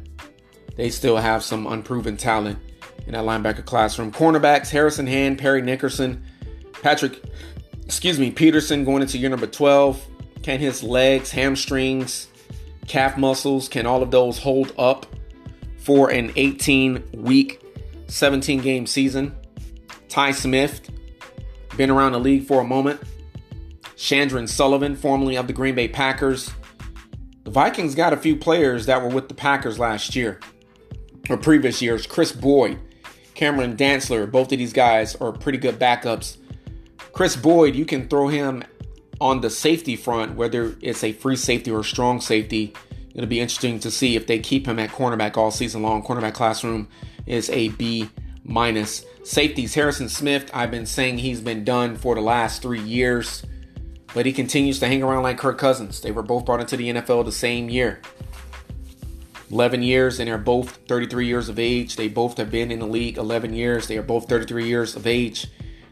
they 0.76 0.90
still 0.90 1.16
have 1.16 1.42
some 1.42 1.66
unproven 1.66 2.16
talent 2.16 2.58
in 3.06 3.12
that 3.12 3.24
linebacker 3.24 3.64
classroom. 3.64 4.12
Cornerbacks: 4.12 4.70
Harrison 4.70 5.06
Hand, 5.06 5.38
Parry 5.38 5.60
Nickerson, 5.60 6.24
Patrick, 6.82 7.22
excuse 7.88 8.20
me, 8.20 8.30
Peterson 8.30 8.84
going 8.84 9.00
into 9.00 9.16
year 9.16 9.30
number 9.30 9.46
12. 9.46 10.06
Can 10.42 10.60
his 10.60 10.82
legs, 10.82 11.30
hamstrings, 11.30 12.28
calf 12.86 13.16
muscles, 13.16 13.66
can 13.66 13.86
all 13.86 14.02
of 14.02 14.10
those 14.10 14.38
hold 14.38 14.74
up 14.76 15.06
for 15.78 16.10
an 16.10 16.30
18 16.36 17.02
week, 17.14 17.62
17 18.08 18.60
game 18.60 18.86
season? 18.86 19.34
Ty 20.10 20.32
Smith, 20.32 20.90
been 21.78 21.88
around 21.88 22.12
the 22.12 22.20
league 22.20 22.46
for 22.46 22.60
a 22.60 22.64
moment. 22.64 23.00
Chandon 23.96 24.46
Sullivan, 24.46 24.94
formerly 24.94 25.36
of 25.36 25.46
the 25.46 25.54
Green 25.54 25.74
Bay 25.74 25.88
Packers. 25.88 26.50
The 27.44 27.50
Vikings 27.50 27.94
got 27.94 28.12
a 28.12 28.18
few 28.18 28.36
players 28.36 28.84
that 28.84 29.00
were 29.00 29.08
with 29.08 29.28
the 29.28 29.34
Packers 29.34 29.78
last 29.78 30.14
year 30.14 30.40
or 31.30 31.38
previous 31.38 31.80
years. 31.80 32.06
Kris 32.06 32.32
Boyd, 32.32 32.78
Cameron 33.34 33.78
Dantzler, 33.78 34.30
both 34.30 34.52
of 34.52 34.58
these 34.58 34.74
guys 34.74 35.16
are 35.16 35.32
pretty 35.32 35.58
good 35.58 35.78
backups. 35.78 36.37
Kris 37.18 37.34
Boyd, 37.34 37.74
you 37.74 37.84
can 37.84 38.06
throw 38.06 38.28
him 38.28 38.62
on 39.20 39.40
the 39.40 39.50
safety 39.50 39.96
front, 39.96 40.36
whether 40.36 40.76
it's 40.80 41.02
a 41.02 41.10
free 41.10 41.34
safety 41.34 41.68
or 41.68 41.80
a 41.80 41.84
strong 41.84 42.20
safety. 42.20 42.72
It'll 43.12 43.26
be 43.26 43.40
interesting 43.40 43.80
to 43.80 43.90
see 43.90 44.14
if 44.14 44.28
they 44.28 44.38
keep 44.38 44.68
him 44.68 44.78
at 44.78 44.90
cornerback 44.90 45.36
all 45.36 45.50
season 45.50 45.82
long. 45.82 46.04
Cornerback 46.04 46.34
classroom 46.34 46.86
is 47.26 47.50
a 47.50 47.70
B 47.70 48.08
minus. 48.44 49.04
Safeties, 49.24 49.74
Harrison 49.74 50.08
Smith, 50.08 50.48
I've 50.54 50.70
been 50.70 50.86
saying 50.86 51.18
he's 51.18 51.40
been 51.40 51.64
done 51.64 51.96
for 51.96 52.14
the 52.14 52.20
last 52.20 52.62
three 52.62 52.82
years, 52.82 53.44
but 54.14 54.24
he 54.24 54.32
continues 54.32 54.78
to 54.78 54.86
hang 54.86 55.02
around 55.02 55.24
like 55.24 55.38
Kirk 55.38 55.58
Cousins. 55.58 56.00
They 56.00 56.12
were 56.12 56.22
both 56.22 56.44
brought 56.44 56.60
into 56.60 56.76
the 56.76 56.88
NFL 56.88 57.24
the 57.24 57.32
same 57.32 57.68
year. 57.68 58.00
11 59.50 59.82
years, 59.82 60.20
and 60.20 60.28
they're 60.28 60.38
both 60.38 60.76
33 60.86 61.26
years 61.26 61.48
of 61.48 61.58
age. 61.58 61.96
They 61.96 62.06
both 62.06 62.36
have 62.36 62.52
been 62.52 62.70
in 62.70 62.78
the 62.78 62.86
league 62.86 63.18
11 63.18 63.54
years. 63.54 63.88
They 63.88 63.98
are 63.98 64.02
both 64.02 64.28
33 64.28 64.68
years 64.68 64.94
of 64.94 65.04
age. 65.04 65.48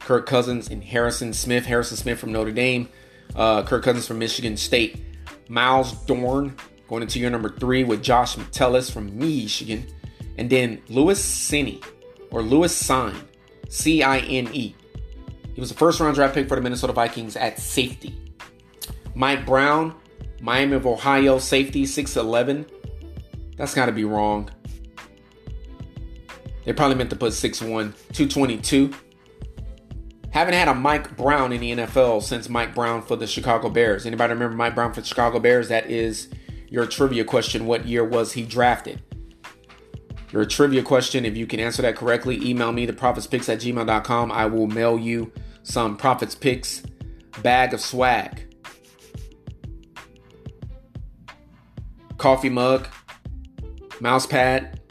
Kirk 0.07 0.25
Cousins 0.25 0.71
and 0.71 0.85
Harrison 0.85 1.33
Smith. 1.33 1.67
Harrison 1.67 1.97
Smith 1.97 2.21
from 2.21 2.31
Notre 2.31 2.53
Dame, 2.53 2.89
uh, 3.35 3.65
Kirk 3.65 3.83
Cousins 3.83 4.07
from 4.07 4.21
Michigan 4.21 4.57
State. 4.57 5.03
Myles 5.49 5.93
Dorn 6.05 6.57
going 6.89 7.03
into 7.03 7.19
year 7.19 7.29
number 7.29 7.49
three 7.49 7.83
with 7.83 8.05
Josh 8.05 8.37
Metellus 8.37 8.89
from 8.89 9.19
Michigan. 9.19 9.85
And 10.39 10.49
then 10.49 10.81
Lewis 10.89 11.21
Cine, 11.21 11.85
or 12.31 12.41
Lewis 12.41 12.73
Sign, 12.73 13.17
C 13.69 14.05
I 14.05 14.19
N 14.19 14.49
E. 14.53 14.77
He 15.55 15.61
was 15.61 15.73
a 15.73 15.75
first 15.75 15.99
round 15.99 16.15
draft 16.15 16.35
pick 16.35 16.47
for 16.47 16.55
the 16.55 16.61
Minnesota 16.61 16.93
Vikings 16.93 17.35
at 17.35 17.59
safety. 17.59 18.15
Mike 19.17 19.45
Brown, 19.45 19.93
Miami 20.41 20.75
of 20.75 20.87
Ohio, 20.87 21.41
safety, 21.41 21.83
6'11. 21.83 22.69
That's 23.57 23.75
got 23.75 23.87
to 23.87 23.93
be 23.93 24.05
wrong. 24.05 24.51
They 26.65 26.73
probably 26.75 26.97
meant 26.97 27.11
to 27.11 27.17
put 27.17 27.33
6'1, 27.33 27.67
222. 28.13 28.95
Haven't 30.37 30.53
had 30.53 30.69
a 30.69 30.75
Mike 30.75 31.17
Brown 31.17 31.51
in 31.51 31.63
the 31.63 31.73
NFL 31.73 32.23
since 32.23 32.51
Mike 32.51 32.75
Brown 32.75 33.01
for 33.01 33.17
the 33.17 33.27
Chicago 33.27 33.71
Bears. 33.71 34.05
Anybody 34.05 34.35
remember 34.35 34.55
Mike 34.55 34.75
Brown 34.75 34.93
for 34.93 35.01
the 35.01 35.07
Chicago 35.07 35.41
Bears? 35.41 35.71
That 35.71 35.91
is 35.91 36.29
your 36.69 36.85
trivia 36.85 37.25
question. 37.25 37.65
What 37.65 37.87
year 37.87 38.05
was 38.05 38.35
he 38.35 38.43
drafted? 38.43 39.03
Your 40.33 40.45
trivia 40.45 40.83
question, 40.83 41.25
if 41.25 41.39
you 41.39 41.47
can 41.47 41.59
answer 41.59 41.81
that 41.81 41.97
correctly, 41.97 42.47
email 42.47 42.71
me, 42.71 42.87
theprophetspicks 42.87 43.49
at 43.49 43.61
gmail.com. 43.61 44.31
I 44.31 44.45
will 44.45 44.67
mail 44.67 44.99
you 44.99 45.33
some 45.63 45.97
Prophets 45.97 46.35
Picks 46.35 46.83
bag 47.43 47.73
of 47.73 47.81
swag. 47.81 48.55
Coffee 52.19 52.51
mug, 52.51 52.89
mouse 54.01 54.27
pad, 54.27 54.83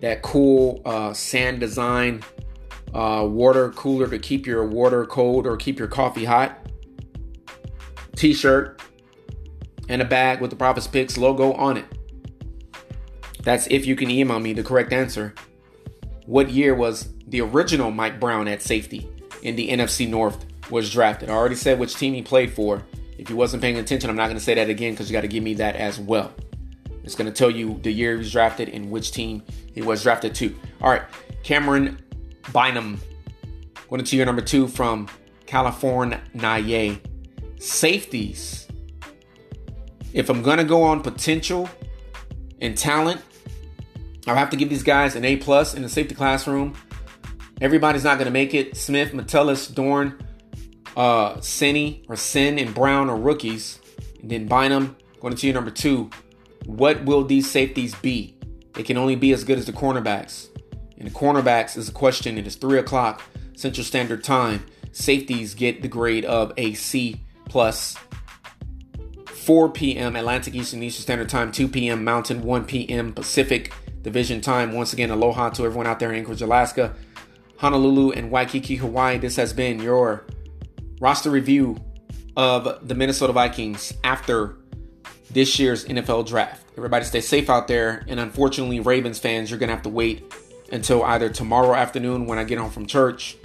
that 0.00 0.22
cool 0.22 0.80
uh, 0.86 1.12
sand 1.12 1.60
design 1.60 2.22
uh, 2.94 3.26
water 3.28 3.70
cooler 3.70 4.08
to 4.08 4.18
keep 4.18 4.46
your 4.46 4.64
water 4.64 5.06
cold 5.06 5.46
or 5.46 5.56
keep 5.56 5.78
your 5.78 5.88
coffee 5.88 6.24
hot, 6.24 6.68
t 8.16 8.34
shirt, 8.34 8.82
and 9.88 10.02
a 10.02 10.04
bag 10.04 10.40
with 10.40 10.50
the 10.50 10.56
Prophets 10.56 10.86
Picks 10.86 11.16
logo 11.16 11.52
on 11.54 11.76
it. 11.78 11.86
That's 13.42 13.66
if 13.68 13.86
you 13.86 13.96
can 13.96 14.10
email 14.10 14.38
me 14.38 14.52
the 14.52 14.62
correct 14.62 14.92
answer. 14.92 15.34
What 16.26 16.50
year 16.50 16.74
was 16.74 17.12
the 17.26 17.40
original 17.40 17.90
Mike 17.90 18.20
Brown 18.20 18.46
at 18.46 18.62
safety 18.62 19.08
in 19.42 19.56
the 19.56 19.68
NFC 19.70 20.08
North 20.08 20.44
was 20.70 20.90
drafted? 20.92 21.28
I 21.28 21.32
already 21.32 21.56
said 21.56 21.78
which 21.78 21.96
team 21.96 22.14
he 22.14 22.22
played 22.22 22.52
for. 22.52 22.84
If 23.18 23.30
you 23.30 23.36
wasn't 23.36 23.62
paying 23.62 23.76
attention, 23.76 24.10
I'm 24.10 24.16
not 24.16 24.26
going 24.26 24.38
to 24.38 24.42
say 24.42 24.54
that 24.54 24.68
again 24.68 24.92
because 24.92 25.10
you 25.10 25.12
got 25.12 25.22
to 25.22 25.28
give 25.28 25.42
me 25.42 25.54
that 25.54 25.76
as 25.76 25.98
well. 25.98 26.32
It's 27.04 27.14
going 27.14 27.30
to 27.30 27.36
tell 27.36 27.50
you 27.50 27.80
the 27.82 27.90
year 27.90 28.12
he 28.12 28.18
was 28.18 28.32
drafted 28.32 28.68
and 28.68 28.90
which 28.90 29.10
team 29.10 29.42
he 29.74 29.82
was 29.82 30.02
drafted 30.02 30.34
to. 30.36 30.54
All 30.80 30.90
right, 30.90 31.02
Cameron 31.42 31.98
Bynum 32.52 33.00
going 33.88 34.00
into 34.00 34.16
year 34.16 34.24
number 34.24 34.42
two 34.42 34.68
from 34.68 35.08
California. 35.46 36.20
Safeties. 37.58 38.66
If 40.12 40.28
I'm 40.28 40.42
going 40.42 40.58
to 40.58 40.64
go 40.64 40.82
on 40.82 41.02
potential 41.02 41.68
and 42.60 42.76
talent, 42.76 43.20
I'll 44.26 44.34
have 44.34 44.50
to 44.50 44.56
give 44.56 44.68
these 44.68 44.82
guys 44.82 45.14
an 45.16 45.24
A 45.24 45.36
plus 45.36 45.74
in 45.74 45.82
the 45.82 45.88
safety 45.88 46.14
classroom. 46.14 46.74
Everybody's 47.60 48.04
not 48.04 48.18
going 48.18 48.26
to 48.26 48.32
make 48.32 48.54
it. 48.54 48.76
Smith, 48.76 49.14
Metellus, 49.14 49.68
Dorn, 49.68 50.18
uh, 50.96 51.36
Cine 51.36 52.04
or 52.08 52.16
Sin 52.16 52.58
and 52.58 52.74
Brown 52.74 53.08
are 53.08 53.16
rookies. 53.16 53.78
And 54.20 54.30
then 54.30 54.46
Bynum 54.46 54.96
going 55.20 55.32
into 55.32 55.46
year 55.46 55.54
number 55.54 55.70
two. 55.70 56.10
What 56.66 57.04
will 57.04 57.24
these 57.24 57.50
safeties 57.50 57.94
be? 57.96 58.36
They 58.74 58.82
can 58.82 58.96
only 58.96 59.16
be 59.16 59.32
as 59.32 59.44
good 59.44 59.58
as 59.58 59.66
the 59.66 59.72
cornerbacks. 59.72 60.48
And 61.02 61.10
the 61.10 61.18
cornerbacks 61.18 61.76
is 61.76 61.88
a 61.88 61.92
question. 61.92 62.38
It 62.38 62.46
is 62.46 62.54
3 62.54 62.78
o'clock 62.78 63.22
Central 63.56 63.82
Standard 63.82 64.22
Time. 64.22 64.64
Safeties 64.92 65.52
get 65.52 65.82
the 65.82 65.88
grade 65.88 66.24
of 66.24 66.52
a 66.56 66.74
C 66.74 67.20
plus. 67.44 67.96
4 69.26 69.70
p.m. 69.70 70.14
Atlantic 70.14 70.54
Eastern 70.54 70.80
Eastern 70.80 71.02
Standard 71.02 71.28
Time, 71.28 71.50
2 71.50 71.66
p.m. 71.66 72.04
Mountain, 72.04 72.44
1 72.44 72.64
p.m. 72.66 73.12
Pacific 73.12 73.72
Division 74.02 74.40
Time. 74.40 74.70
Once 74.74 74.92
again, 74.92 75.10
aloha 75.10 75.50
to 75.50 75.64
everyone 75.64 75.88
out 75.88 75.98
there 75.98 76.12
in 76.12 76.18
Anchorage, 76.20 76.40
Alaska, 76.40 76.94
Honolulu, 77.56 78.12
and 78.12 78.30
Waikiki, 78.30 78.76
Hawaii. 78.76 79.18
This 79.18 79.34
has 79.34 79.52
been 79.52 79.80
your 79.80 80.24
roster 81.00 81.30
review 81.30 81.82
of 82.36 82.86
the 82.86 82.94
Minnesota 82.94 83.32
Vikings 83.32 83.92
after 84.04 84.56
this 85.32 85.58
year's 85.58 85.84
NFL 85.84 86.28
draft. 86.28 86.64
Everybody 86.76 87.04
stay 87.04 87.20
safe 87.20 87.50
out 87.50 87.66
there. 87.66 88.04
And 88.06 88.20
unfortunately, 88.20 88.78
Ravens 88.78 89.18
fans, 89.18 89.50
you're 89.50 89.58
going 89.58 89.68
to 89.68 89.74
have 89.74 89.82
to 89.82 89.88
wait 89.88 90.32
until 90.72 91.04
either 91.04 91.28
tomorrow 91.28 91.74
afternoon 91.74 92.26
when 92.26 92.38
I 92.38 92.44
get 92.44 92.58
home 92.58 92.70
from 92.70 92.86
church. 92.86 93.36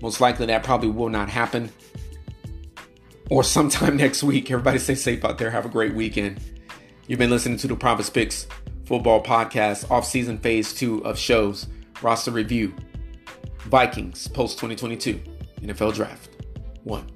Most 0.00 0.20
likely 0.20 0.46
that 0.46 0.62
probably 0.62 0.90
will 0.90 1.08
not 1.08 1.28
happen. 1.28 1.72
Or 3.28 3.42
sometime 3.42 3.96
next 3.98 4.22
week. 4.22 4.50
Everybody 4.50 4.78
stay 4.78 4.94
safe 4.94 5.24
out 5.24 5.38
there. 5.38 5.50
Have 5.50 5.66
a 5.66 5.70
great 5.70 5.94
weekend. 5.94 6.40
You've 7.06 7.18
been 7.18 7.30
listening 7.30 7.58
to 7.58 7.66
the 7.66 7.74
Prophets 7.74 8.10
Picks 8.10 8.46
Football 8.84 9.22
Podcast, 9.22 9.90
off-season 9.90 10.38
phase 10.38 10.72
two 10.72 11.04
of 11.04 11.18
shows, 11.18 11.66
roster 12.02 12.30
review, 12.30 12.74
Vikings 13.60 14.28
post 14.28 14.58
2022 14.58 15.20
NFL 15.62 15.94
Draft. 15.94 16.30
One. 16.84 17.06